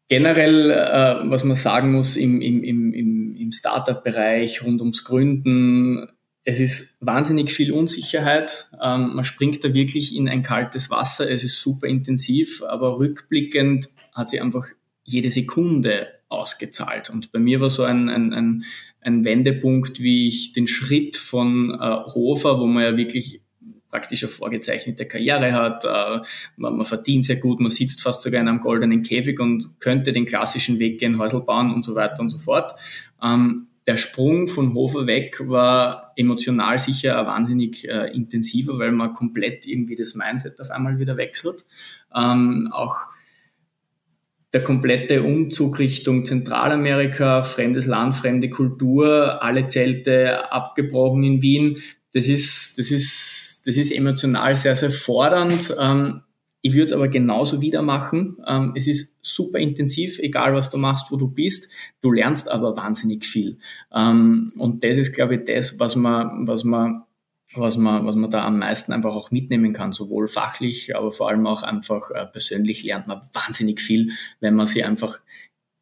generell, 0.09 0.71
äh, 0.71 1.31
was 1.31 1.43
man 1.43 1.55
sagen 1.55 1.93
muss, 1.93 2.19
im, 2.19 2.43
im, 2.43 2.63
im, 2.63 3.35
im 3.35 3.51
Startup-Bereich 3.51 4.63
rund 4.63 4.83
ums 4.83 5.03
Gründen, 5.05 6.09
es 6.45 6.61
ist 6.61 6.99
wahnsinnig 7.01 7.51
viel 7.51 7.73
Unsicherheit. 7.73 8.69
Ähm, 8.75 9.15
man 9.15 9.25
springt 9.25 9.65
da 9.65 9.73
wirklich 9.73 10.15
in 10.15 10.29
ein 10.29 10.43
kaltes 10.43 10.91
Wasser. 10.91 11.31
Es 11.31 11.45
ist 11.45 11.63
super 11.63 11.87
intensiv, 11.87 12.63
aber 12.63 12.99
rückblickend 12.99 13.89
hat 14.13 14.29
sich 14.29 14.43
einfach 14.43 14.67
jede 15.03 15.31
Sekunde 15.31 16.09
ausgezahlt. 16.29 17.11
Und 17.11 17.33
bei 17.33 17.39
mir 17.39 17.61
war 17.61 17.71
so 17.71 17.85
ein, 17.85 18.09
ein, 18.09 18.33
ein, 18.33 18.65
ein 19.01 19.25
Wendepunkt, 19.25 20.01
wie 20.01 20.29
ich 20.29 20.53
den 20.53 20.67
Schritt 20.67 21.17
von 21.17 21.71
äh, 21.81 21.97
Hofer, 22.15 22.59
wo 22.59 22.67
man 22.67 22.83
ja 22.83 22.97
wirklich 22.97 23.43
praktisch 23.91 24.25
eine 24.25 24.31
vorgezeichnete 24.31 25.07
Karriere 25.07 25.53
hat, 25.53 25.85
äh, 25.85 26.27
man, 26.57 26.77
man, 26.77 26.85
verdient 26.85 27.25
sehr 27.25 27.37
gut, 27.37 27.61
man 27.61 27.71
sitzt 27.71 28.03
fast 28.03 28.21
sogar 28.21 28.41
in 28.41 28.49
einem 28.49 28.61
goldenen 28.61 29.03
Käfig 29.03 29.41
und 29.41 29.81
könnte 29.81 30.13
den 30.13 30.27
klassischen 30.27 30.79
Weg 30.79 30.99
gehen, 30.99 31.19
Häusl 31.19 31.41
bauen 31.41 31.73
und 31.73 31.85
so 31.85 31.95
weiter 31.95 32.21
und 32.21 32.29
so 32.29 32.39
fort. 32.39 32.75
Ähm, 33.23 33.69
der 33.87 33.97
Sprung 33.97 34.49
von 34.49 34.75
Hofer 34.75 35.07
weg 35.07 35.39
war 35.49 36.13
emotional 36.17 36.79
sicher 36.79 37.25
wahnsinnig 37.25 37.89
äh, 37.89 38.11
intensiver, 38.13 38.79
weil 38.79 38.91
man 38.91 39.13
komplett 39.13 39.67
irgendwie 39.67 39.95
das 39.95 40.15
Mindset 40.17 40.61
auf 40.61 40.71
einmal 40.71 40.99
wieder 40.99 41.17
wechselt. 41.17 41.65
Ähm, 42.15 42.69
auch 42.73 42.97
der 44.57 44.65
komplette 44.65 45.23
Umzug 45.23 45.79
Richtung 45.79 46.25
Zentralamerika, 46.25 47.43
fremdes 47.43 47.85
Land, 47.85 48.15
fremde 48.15 48.49
Kultur, 48.49 49.43
alle 49.43 49.67
Zelte 49.69 50.51
abgebrochen 50.51 51.23
in 51.25 51.43
Wien. 51.43 51.77
Das 52.15 52.27
ist, 52.27 52.79
das 52.79 52.91
ist, 52.91 53.65
das 53.67 53.77
ist 53.77 53.91
emotional 53.91 54.57
sehr, 54.57 54.75
sehr 54.75 54.91
fordernd. 54.91 55.77
Ähm, 55.79 56.23
ich 56.63 56.73
würde 56.73 56.85
es 56.85 56.93
aber 56.93 57.09
genauso 57.09 57.61
wieder 57.61 57.83
machen. 57.83 58.39
Ähm, 58.47 58.73
es 58.75 58.87
ist 58.87 59.19
super 59.21 59.59
intensiv, 59.59 60.19
egal 60.21 60.55
was 60.55 60.71
du 60.71 60.79
machst, 60.79 61.13
wo 61.13 61.17
du 61.17 61.29
bist. 61.29 61.71
Du 62.01 62.11
lernst 62.11 62.51
aber 62.51 62.79
wahnsinnig 62.79 63.27
viel. 63.27 63.59
Ähm, 63.95 64.55
und 64.57 64.83
das 64.83 64.97
ist, 64.97 65.13
glaube 65.13 65.35
ich, 65.35 65.45
das, 65.45 65.79
was 65.79 65.97
man, 65.97 66.49
was 66.49 66.65
man, 66.65 67.03
was 67.59 67.77
man, 67.77 68.07
was 68.07 68.17
man 68.17 68.31
da 68.31 68.45
am 68.45 68.59
meisten 68.59 68.93
einfach 68.93 69.15
auch 69.15 69.31
mitnehmen 69.31 69.73
kann, 69.73 69.93
sowohl 69.93 70.29
fachlich, 70.29 70.97
aber 70.97 71.13
vor 71.13 71.29
allem 71.29 71.47
auch 71.47 71.63
einfach 71.63 72.11
äh, 72.11 72.27
persönlich 72.27 72.85
lernt 72.85 73.07
man 73.07 73.23
wahnsinnig 73.33 73.81
viel, 73.81 74.13
wenn 74.41 74.55
man 74.55 74.67
sich 74.67 74.85
einfach 74.85 75.21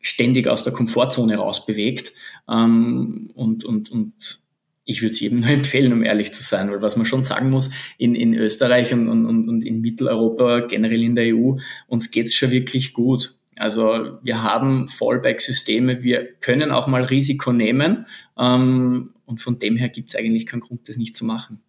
ständig 0.01 0.49
aus 0.49 0.63
der 0.63 0.73
Komfortzone 0.73 1.37
rausbewegt 1.37 2.13
ähm, 2.49 3.31
und, 3.35 3.65
und, 3.65 3.91
und 3.91 4.45
ich 4.85 5.01
würde 5.03 5.13
es 5.13 5.21
jedem 5.21 5.41
nur 5.41 5.51
empfehlen, 5.51 5.93
um 5.93 6.03
ehrlich 6.03 6.33
zu 6.33 6.43
sein, 6.43 6.71
weil 6.71 6.83
was 6.83 6.97
man 6.97 7.07
schon 7.07 7.25
sagen 7.25 7.51
muss, 7.51 7.71
in, 7.99 8.15
in 8.15 8.35
Österreich 8.35 8.93
und, 8.93 9.09
und, 9.09 9.49
und 9.49 9.65
in 9.65 9.81
Mitteleuropa, 9.81 10.61
generell 10.61 11.03
in 11.03 11.15
der 11.15 11.35
EU, 11.35 11.57
uns 11.89 12.11
geht's 12.11 12.35
schon 12.35 12.51
wirklich 12.51 12.93
gut. 12.93 13.39
Also 13.57 14.19
wir 14.23 14.43
haben 14.43 14.89
Fallback-Systeme, 14.89 16.03
wir 16.03 16.27
können 16.41 16.71
auch 16.71 16.87
mal 16.87 17.05
Risiko 17.05 17.53
nehmen 17.53 18.07
ähm, 18.37 19.15
und 19.27 19.41
von 19.41 19.59
dem 19.59 19.77
her 19.77 19.89
gibt 19.89 20.11
es 20.11 20.17
eigentlich 20.17 20.47
keinen 20.47 20.61
Grund, 20.61 20.89
das 20.89 20.97
nicht 20.97 21.17
zu 21.17 21.25
machen. 21.25 21.61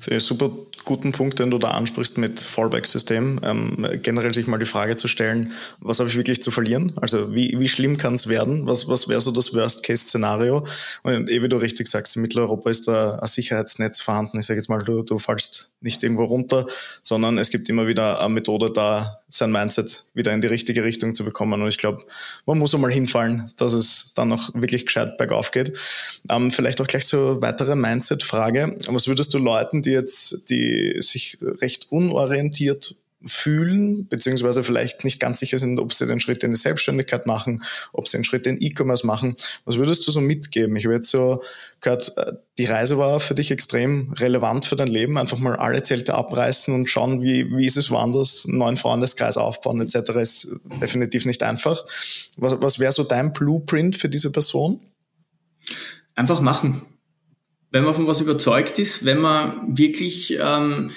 Finde 0.00 0.18
ich 0.18 0.24
super 0.24 0.50
guten 0.84 1.12
Punkt, 1.12 1.38
den 1.38 1.50
du 1.50 1.58
da 1.58 1.70
ansprichst 1.70 2.18
mit 2.18 2.40
Fallback-System. 2.40 3.40
Ähm, 3.42 3.86
generell 4.02 4.34
sich 4.34 4.46
mal 4.46 4.58
die 4.58 4.66
Frage 4.66 4.96
zu 4.96 5.08
stellen, 5.08 5.52
was 5.80 5.98
habe 5.98 6.10
ich 6.10 6.16
wirklich 6.16 6.42
zu 6.42 6.50
verlieren? 6.50 6.92
Also 7.00 7.34
wie, 7.34 7.58
wie 7.58 7.68
schlimm 7.68 7.96
kann 7.96 8.14
es 8.14 8.26
werden? 8.26 8.66
Was, 8.66 8.88
was 8.88 9.08
wäre 9.08 9.20
so 9.20 9.30
das 9.30 9.54
Worst-Case-Szenario? 9.54 10.66
Und 11.02 11.30
eh, 11.30 11.42
wie 11.42 11.48
du 11.48 11.56
richtig 11.56 11.88
sagst, 11.88 12.16
in 12.16 12.22
Mitteleuropa 12.22 12.70
ist 12.70 12.86
da 12.88 13.18
ein 13.18 13.26
Sicherheitsnetz 13.26 14.00
vorhanden. 14.00 14.38
Ich 14.40 14.46
sage 14.46 14.58
jetzt 14.58 14.68
mal, 14.68 14.80
du, 14.80 15.02
du 15.02 15.18
fallst 15.18 15.70
nicht 15.84 16.02
irgendwo 16.02 16.24
runter, 16.24 16.66
sondern 17.02 17.38
es 17.38 17.50
gibt 17.50 17.68
immer 17.68 17.86
wieder 17.86 18.20
eine 18.20 18.34
Methode 18.34 18.72
da, 18.72 19.20
sein 19.28 19.52
Mindset 19.52 20.04
wieder 20.14 20.32
in 20.32 20.40
die 20.40 20.46
richtige 20.46 20.84
Richtung 20.84 21.14
zu 21.14 21.24
bekommen. 21.24 21.60
Und 21.60 21.68
ich 21.68 21.78
glaube, 21.78 22.04
man 22.46 22.58
muss 22.58 22.74
einmal 22.74 22.92
hinfallen, 22.92 23.52
dass 23.56 23.72
es 23.72 24.14
dann 24.14 24.28
noch 24.28 24.54
wirklich 24.54 24.86
gescheit 24.86 25.18
bergauf 25.18 25.50
geht. 25.50 25.72
Ähm, 26.30 26.50
vielleicht 26.50 26.80
auch 26.80 26.86
gleich 26.86 27.06
so 27.06 27.40
weitere 27.42 27.76
Mindset-Frage. 27.76 28.76
Was 28.88 29.06
würdest 29.06 29.34
du 29.34 29.38
Leuten, 29.38 29.82
die 29.82 29.90
jetzt, 29.90 30.50
die 30.50 30.96
sich 31.00 31.38
recht 31.60 31.88
unorientiert 31.90 32.96
fühlen, 33.26 34.08
beziehungsweise 34.08 34.64
vielleicht 34.64 35.04
nicht 35.04 35.20
ganz 35.20 35.38
sicher 35.38 35.58
sind, 35.58 35.78
ob 35.78 35.92
sie 35.92 36.06
den 36.06 36.20
Schritt 36.20 36.44
in 36.44 36.50
die 36.50 36.60
Selbstständigkeit 36.60 37.26
machen, 37.26 37.62
ob 37.92 38.08
sie 38.08 38.16
den 38.16 38.24
Schritt 38.24 38.46
in 38.46 38.60
E-Commerce 38.60 39.06
machen. 39.06 39.36
Was 39.64 39.76
würdest 39.76 40.06
du 40.06 40.10
so 40.10 40.20
mitgeben? 40.20 40.76
Ich 40.76 40.84
habe 40.84 40.94
jetzt 40.94 41.10
so 41.10 41.42
gehört, 41.80 42.12
äh, 42.16 42.32
die 42.58 42.66
Reise 42.66 42.98
war 42.98 43.20
für 43.20 43.34
dich 43.34 43.50
extrem 43.50 44.12
relevant 44.12 44.64
für 44.64 44.76
dein 44.76 44.88
Leben. 44.88 45.18
Einfach 45.18 45.38
mal 45.38 45.56
alle 45.56 45.82
Zelte 45.82 46.14
abreißen 46.14 46.74
und 46.74 46.88
schauen, 46.88 47.22
wie, 47.22 47.50
wie 47.56 47.66
ist 47.66 47.76
es 47.76 47.90
woanders, 47.90 48.46
einen 48.48 48.58
neuen 48.58 48.76
Freundeskreis 48.76 49.36
aufbauen 49.36 49.80
etc. 49.80 50.10
ist 50.20 50.56
definitiv 50.80 51.24
nicht 51.24 51.42
einfach. 51.42 51.84
Was, 52.36 52.60
was 52.60 52.78
wäre 52.78 52.92
so 52.92 53.04
dein 53.04 53.32
Blueprint 53.32 53.96
für 53.96 54.08
diese 54.08 54.30
Person? 54.30 54.80
Einfach 56.14 56.40
machen. 56.40 56.82
Wenn 57.70 57.84
man 57.84 57.94
von 57.94 58.06
was 58.06 58.20
überzeugt 58.20 58.78
ist, 58.78 59.04
wenn 59.04 59.18
man 59.18 59.76
wirklich, 59.76 60.38
ähm, 60.40 60.90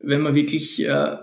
wenn 0.00 0.22
man 0.22 0.34
wirklich 0.34 0.84
äh, 0.84 1.16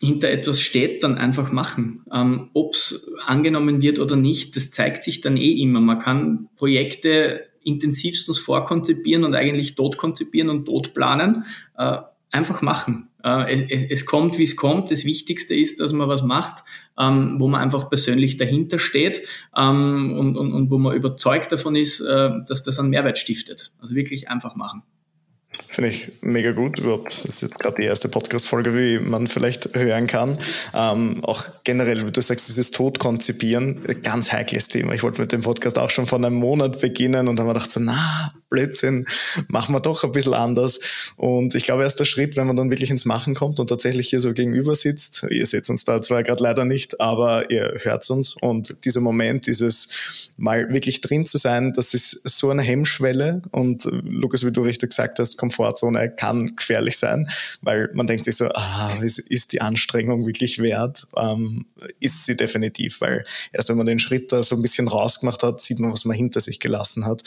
hinter 0.00 0.30
etwas 0.30 0.60
steht, 0.60 1.02
dann 1.02 1.16
einfach 1.16 1.52
machen. 1.52 2.04
Ähm, 2.12 2.50
Ob 2.52 2.74
es 2.74 3.10
angenommen 3.24 3.82
wird 3.82 3.98
oder 3.98 4.16
nicht, 4.16 4.56
das 4.56 4.70
zeigt 4.70 5.04
sich 5.04 5.20
dann 5.20 5.36
eh 5.36 5.52
immer. 5.52 5.80
Man 5.80 5.98
kann 5.98 6.48
Projekte 6.56 7.46
intensivstens 7.62 8.38
vorkonzipieren 8.38 9.24
und 9.24 9.34
eigentlich 9.34 9.74
tot 9.74 9.96
konzipieren 9.96 10.50
und 10.50 10.66
tot 10.66 10.94
planen. 10.94 11.44
Äh, 11.76 11.98
einfach 12.30 12.60
machen. 12.60 13.08
Äh, 13.24 13.66
es, 13.70 13.84
es, 13.90 14.06
kommt, 14.06 14.38
wie 14.38 14.44
es 14.44 14.56
kommt. 14.56 14.90
Das 14.90 15.04
Wichtigste 15.04 15.54
ist, 15.54 15.80
dass 15.80 15.92
man 15.92 16.08
was 16.08 16.22
macht, 16.22 16.62
ähm, 16.98 17.36
wo 17.38 17.48
man 17.48 17.60
einfach 17.60 17.88
persönlich 17.88 18.36
dahinter 18.36 18.78
steht 18.78 19.22
ähm, 19.56 20.16
und, 20.18 20.36
und, 20.36 20.52
und 20.52 20.70
wo 20.70 20.78
man 20.78 20.94
überzeugt 20.94 21.50
davon 21.50 21.74
ist, 21.74 22.00
äh, 22.00 22.30
dass 22.46 22.62
das 22.62 22.78
einen 22.78 22.90
Mehrwert 22.90 23.18
stiftet. 23.18 23.72
Also 23.80 23.94
wirklich 23.94 24.28
einfach 24.28 24.54
machen. 24.54 24.82
Finde 25.68 25.90
ich 25.90 26.12
mega 26.22 26.52
gut. 26.52 26.78
Überhaupt, 26.78 27.06
das 27.06 27.24
ist 27.24 27.42
jetzt 27.42 27.58
gerade 27.58 27.76
die 27.76 27.84
erste 27.84 28.08
Podcast-Folge, 28.08 28.74
wie 28.74 28.98
man 28.98 29.26
vielleicht 29.26 29.76
hören 29.76 30.06
kann. 30.06 30.38
Ähm, 30.74 31.22
auch 31.24 31.44
generell, 31.64 32.06
wie 32.06 32.12
du 32.12 32.20
sagst, 32.20 32.48
dieses 32.48 32.70
Tod 32.70 32.98
konzipieren, 32.98 33.82
ganz 34.02 34.32
heikles 34.32 34.68
Thema. 34.68 34.94
Ich 34.94 35.02
wollte 35.02 35.20
mit 35.20 35.32
dem 35.32 35.42
Podcast 35.42 35.78
auch 35.78 35.90
schon 35.90 36.06
vor 36.06 36.18
einem 36.18 36.34
Monat 36.34 36.80
beginnen 36.80 37.28
und 37.28 37.36
dann 37.36 37.46
habe 37.46 37.58
ich 37.58 37.64
gedacht, 37.64 37.70
so, 37.70 37.80
na, 37.80 38.32
Blödsinn, 38.48 39.06
machen 39.48 39.74
wir 39.74 39.80
doch 39.80 40.04
ein 40.04 40.12
bisschen 40.12 40.34
anders. 40.34 40.80
Und 41.16 41.54
ich 41.54 41.64
glaube, 41.64 41.82
erst 41.82 42.00
der 42.00 42.04
Schritt, 42.04 42.36
wenn 42.36 42.46
man 42.46 42.56
dann 42.56 42.70
wirklich 42.70 42.90
ins 42.90 43.04
Machen 43.04 43.34
kommt 43.34 43.58
und 43.58 43.68
tatsächlich 43.68 44.08
hier 44.08 44.20
so 44.20 44.32
gegenüber 44.32 44.74
sitzt, 44.74 45.26
ihr 45.30 45.46
seht 45.46 45.68
uns 45.68 45.84
da 45.84 46.00
zwar 46.02 46.22
gerade 46.22 46.42
leider 46.42 46.64
nicht, 46.64 47.00
aber 47.00 47.50
ihr 47.50 47.80
hört 47.82 48.08
uns 48.10 48.36
und 48.40 48.84
dieser 48.84 49.00
Moment, 49.00 49.46
dieses 49.46 49.88
mal 50.36 50.72
wirklich 50.72 51.00
drin 51.00 51.26
zu 51.26 51.38
sein, 51.38 51.72
das 51.72 51.94
ist 51.94 52.20
so 52.24 52.50
eine 52.50 52.62
Hemmschwelle 52.62 53.42
und 53.50 53.84
Lukas, 53.90 54.44
wie 54.44 54.52
du 54.52 54.62
richtig 54.62 54.90
gesagt 54.90 55.18
hast, 55.18 55.38
Komfortzone 55.38 56.10
kann 56.10 56.54
gefährlich 56.56 56.98
sein, 56.98 57.28
weil 57.62 57.90
man 57.94 58.06
denkt 58.06 58.24
sich 58.24 58.36
so, 58.36 58.48
ah, 58.48 58.92
ist, 59.00 59.18
ist 59.18 59.52
die 59.52 59.60
Anstrengung 59.60 60.26
wirklich 60.26 60.58
wert? 60.58 61.06
Ähm, 61.16 61.66
ist 62.00 62.24
sie 62.24 62.36
definitiv, 62.36 63.00
weil 63.00 63.24
erst 63.52 63.68
wenn 63.68 63.76
man 63.76 63.86
den 63.86 63.98
Schritt 63.98 64.32
da 64.32 64.42
so 64.42 64.56
ein 64.56 64.62
bisschen 64.62 64.88
rausgemacht 64.88 65.42
hat, 65.42 65.60
sieht 65.60 65.78
man, 65.78 65.92
was 65.92 66.04
man 66.04 66.16
hinter 66.16 66.40
sich 66.40 66.60
gelassen 66.60 67.06
hat 67.06 67.22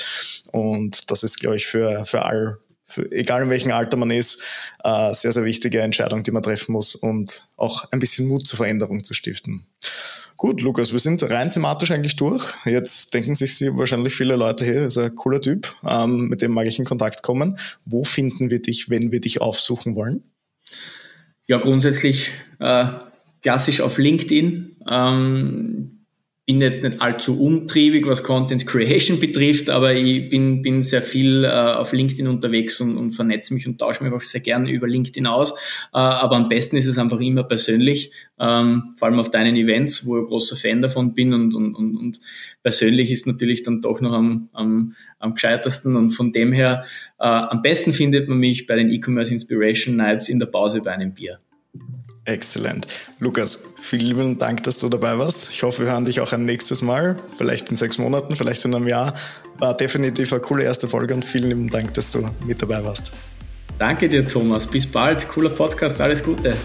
und 0.52 1.09
das 1.12 1.24
ist, 1.24 1.40
glaube 1.40 1.58
ich, 1.58 1.68
für, 1.68 2.06
für 2.06 2.26
all, 2.26 2.58
für, 2.86 3.12
egal 3.12 3.44
in 3.44 3.50
welchem 3.50 3.72
Alter 3.72 3.98
man 3.98 4.12
ist, 4.12 4.44
äh, 4.84 5.14
sehr, 5.14 5.32
sehr 5.32 5.46
wichtige 5.46 5.82
Entscheidung, 5.82 6.24
die 6.24 6.32
man 6.32 6.44
treffen 6.44 6.72
muss 6.72 6.96
und 6.96 7.48
auch 7.58 7.92
ein 7.92 8.00
bisschen 8.00 8.28
Mut 8.28 8.48
zur 8.48 8.58
Veränderung 8.58 9.04
zu 9.04 9.14
stiften. 9.14 9.66
Gut, 10.40 10.62
Lukas, 10.62 10.94
wir 10.94 11.00
sind 11.00 11.22
rein 11.30 11.52
thematisch 11.52 11.92
eigentlich 11.92 12.16
durch. 12.16 12.54
Jetzt 12.64 13.14
denken 13.14 13.36
sich 13.36 13.60
wahrscheinlich 13.76 14.16
viele 14.16 14.38
Leute, 14.38 14.66
hey, 14.66 14.88
ist 14.88 14.98
ein 14.98 15.14
cooler 15.14 15.42
Typ, 15.42 15.76
ähm, 15.86 16.30
mit 16.30 16.42
dem 16.42 16.54
mag 16.54 16.66
ich 16.66 16.80
in 16.80 16.86
Kontakt 16.86 17.24
kommen. 17.24 17.60
Wo 17.84 18.06
finden 18.06 18.50
wir 18.50 18.62
dich, 18.62 18.90
wenn 18.90 19.12
wir 19.12 19.20
dich 19.20 19.42
aufsuchen 19.42 19.96
wollen? 19.96 20.24
Ja, 21.46 21.58
grundsätzlich 21.58 22.32
äh, 22.60 22.86
klassisch 23.42 23.82
auf 23.82 23.98
LinkedIn. 23.98 24.78
Ähm, 24.90 25.99
bin 26.50 26.62
jetzt 26.62 26.82
nicht 26.82 27.00
allzu 27.00 27.40
umtriebig, 27.40 28.08
was 28.08 28.24
Content 28.24 28.66
Creation 28.66 29.20
betrifft, 29.20 29.70
aber 29.70 29.94
ich 29.94 30.32
bin, 30.32 30.64
bin 30.64 30.82
sehr 30.82 31.04
viel 31.04 31.44
äh, 31.44 31.48
auf 31.48 31.94
LinkedIn 31.94 32.28
unterwegs 32.28 32.82
und, 32.82 32.98
und 32.98 33.12
vernetze 33.12 33.54
mich 33.54 33.68
und 33.68 33.78
tausche 33.78 34.04
mich 34.04 34.12
auch 34.12 34.22
sehr 34.22 34.42
gerne 34.42 34.72
über 34.72 34.88
LinkedIn 34.88 35.28
aus. 35.28 35.52
Äh, 35.94 36.00
aber 36.00 36.38
am 36.38 36.50
besten 36.50 36.76
ist 36.76 36.88
es 36.88 36.98
einfach 36.98 37.20
immer 37.20 37.44
persönlich, 37.44 38.12
ähm, 38.40 38.96
vor 38.96 39.08
allem 39.10 39.20
auf 39.20 39.30
deinen 39.30 39.56
Events, 39.58 40.08
wo 40.08 40.20
ich 40.20 40.28
großer 40.28 40.56
Fan 40.56 40.82
davon 40.82 41.14
bin 41.14 41.36
und, 41.36 41.54
und, 41.54 41.76
und, 41.76 41.96
und 41.96 42.20
persönlich 42.64 43.12
ist 43.12 43.28
natürlich 43.28 43.62
dann 43.62 43.82
doch 43.82 44.02
noch 44.02 44.14
am, 44.14 44.50
am, 44.54 44.96
am 45.20 45.36
gescheitersten 45.36 45.96
und 45.96 46.10
von 46.10 46.32
dem 46.32 46.52
her 46.52 46.84
äh, 47.20 47.28
am 47.28 47.62
besten 47.62 47.94
findet 47.94 48.28
man 48.28 48.40
mich 48.40 48.66
bei 48.66 48.76
den 48.76 48.90
E-Commerce 48.90 49.32
Inspiration 49.32 49.98
Nights 49.98 50.30
in 50.30 50.40
der 50.40 50.48
Pause 50.48 50.82
bei 50.82 50.94
einem 50.94 51.14
Bier. 51.14 51.42
Exzellent. 52.30 52.88
Lukas, 53.20 53.64
vielen 53.82 54.38
Dank, 54.38 54.64
dass 54.64 54.78
du 54.78 54.90
dabei 54.90 55.18
warst. 55.18 55.50
Ich 55.52 55.64
hoffe, 55.64 55.84
wir 55.84 55.92
hören 55.92 56.06
dich 56.06 56.22
auch 56.22 56.32
ein 56.32 56.46
nächstes 56.46 56.82
Mal, 56.82 57.18
vielleicht 57.38 57.70
in 57.70 57.76
sechs 57.76 57.98
Monaten, 57.98 58.36
vielleicht 58.36 58.64
in 58.66 58.74
einem 58.74 58.88
Jahr. 58.88 59.14
War 59.58 59.76
definitiv 59.76 60.32
eine 60.32 60.42
coole 60.42 60.64
erste 60.64 60.88
Folge 60.88 61.14
und 61.14 61.26
vielen 61.26 61.50
lieben 61.50 61.70
Dank, 61.70 61.94
dass 61.96 62.10
du 62.10 62.30
mit 62.46 62.62
dabei 62.62 62.84
warst. 62.84 63.12
Danke 63.78 64.10
dir, 64.10 64.28
Thomas. 64.28 64.68
Bis 64.68 64.86
bald. 64.86 65.28
Cooler 65.30 65.50
Podcast. 65.50 66.02
Alles 66.02 66.24
Gute. 66.24 66.56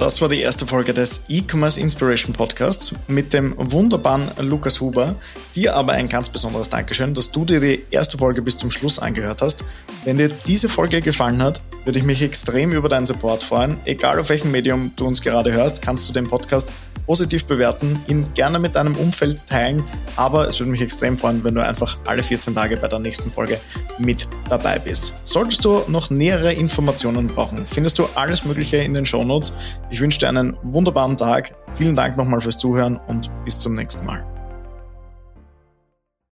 Das 0.00 0.22
war 0.22 0.30
die 0.30 0.40
erste 0.40 0.66
Folge 0.66 0.94
des 0.94 1.26
E-Commerce 1.28 1.78
Inspiration 1.78 2.32
Podcasts 2.32 2.94
mit 3.06 3.34
dem 3.34 3.52
wunderbaren 3.58 4.30
Lukas 4.38 4.80
Huber. 4.80 5.14
Dir 5.54 5.76
aber 5.76 5.92
ein 5.92 6.08
ganz 6.08 6.30
besonderes 6.30 6.70
Dankeschön, 6.70 7.12
dass 7.12 7.30
du 7.30 7.44
dir 7.44 7.60
die 7.60 7.84
erste 7.90 8.16
Folge 8.16 8.40
bis 8.40 8.56
zum 8.56 8.70
Schluss 8.70 8.98
angehört 8.98 9.42
hast. 9.42 9.62
Wenn 10.06 10.16
dir 10.16 10.30
diese 10.46 10.70
Folge 10.70 11.02
gefallen 11.02 11.42
hat, 11.42 11.60
würde 11.84 11.98
ich 11.98 12.04
mich 12.06 12.22
extrem 12.22 12.72
über 12.72 12.88
deinen 12.88 13.04
Support 13.04 13.44
freuen. 13.44 13.76
Egal 13.84 14.18
auf 14.18 14.30
welchem 14.30 14.50
Medium 14.50 14.92
du 14.96 15.06
uns 15.06 15.20
gerade 15.20 15.52
hörst, 15.52 15.82
kannst 15.82 16.08
du 16.08 16.14
den 16.14 16.26
Podcast 16.26 16.72
positiv 17.10 17.44
bewerten, 17.46 18.00
ihn 18.06 18.24
gerne 18.34 18.60
mit 18.60 18.76
deinem 18.76 18.94
Umfeld 18.94 19.40
teilen, 19.48 19.82
aber 20.14 20.46
es 20.46 20.60
würde 20.60 20.70
mich 20.70 20.80
extrem 20.80 21.18
freuen, 21.18 21.42
wenn 21.42 21.56
du 21.56 21.64
einfach 21.64 21.98
alle 22.06 22.22
14 22.22 22.54
Tage 22.54 22.76
bei 22.76 22.86
der 22.86 23.00
nächsten 23.00 23.32
Folge 23.32 23.58
mit 23.98 24.28
dabei 24.48 24.78
bist. 24.78 25.14
Solltest 25.24 25.64
du 25.64 25.82
noch 25.88 26.10
nähere 26.10 26.52
Informationen 26.52 27.26
brauchen, 27.26 27.66
findest 27.68 27.98
du 27.98 28.06
alles 28.14 28.44
Mögliche 28.44 28.76
in 28.76 28.94
den 28.94 29.06
Show 29.06 29.24
Notes. 29.24 29.56
Ich 29.90 30.00
wünsche 30.00 30.20
dir 30.20 30.28
einen 30.28 30.56
wunderbaren 30.62 31.16
Tag. 31.16 31.54
Vielen 31.74 31.96
Dank 31.96 32.16
nochmal 32.16 32.40
fürs 32.40 32.58
Zuhören 32.58 32.96
und 33.08 33.30
bis 33.44 33.60
zum 33.60 33.74
nächsten 33.74 34.06
Mal. 34.06 34.24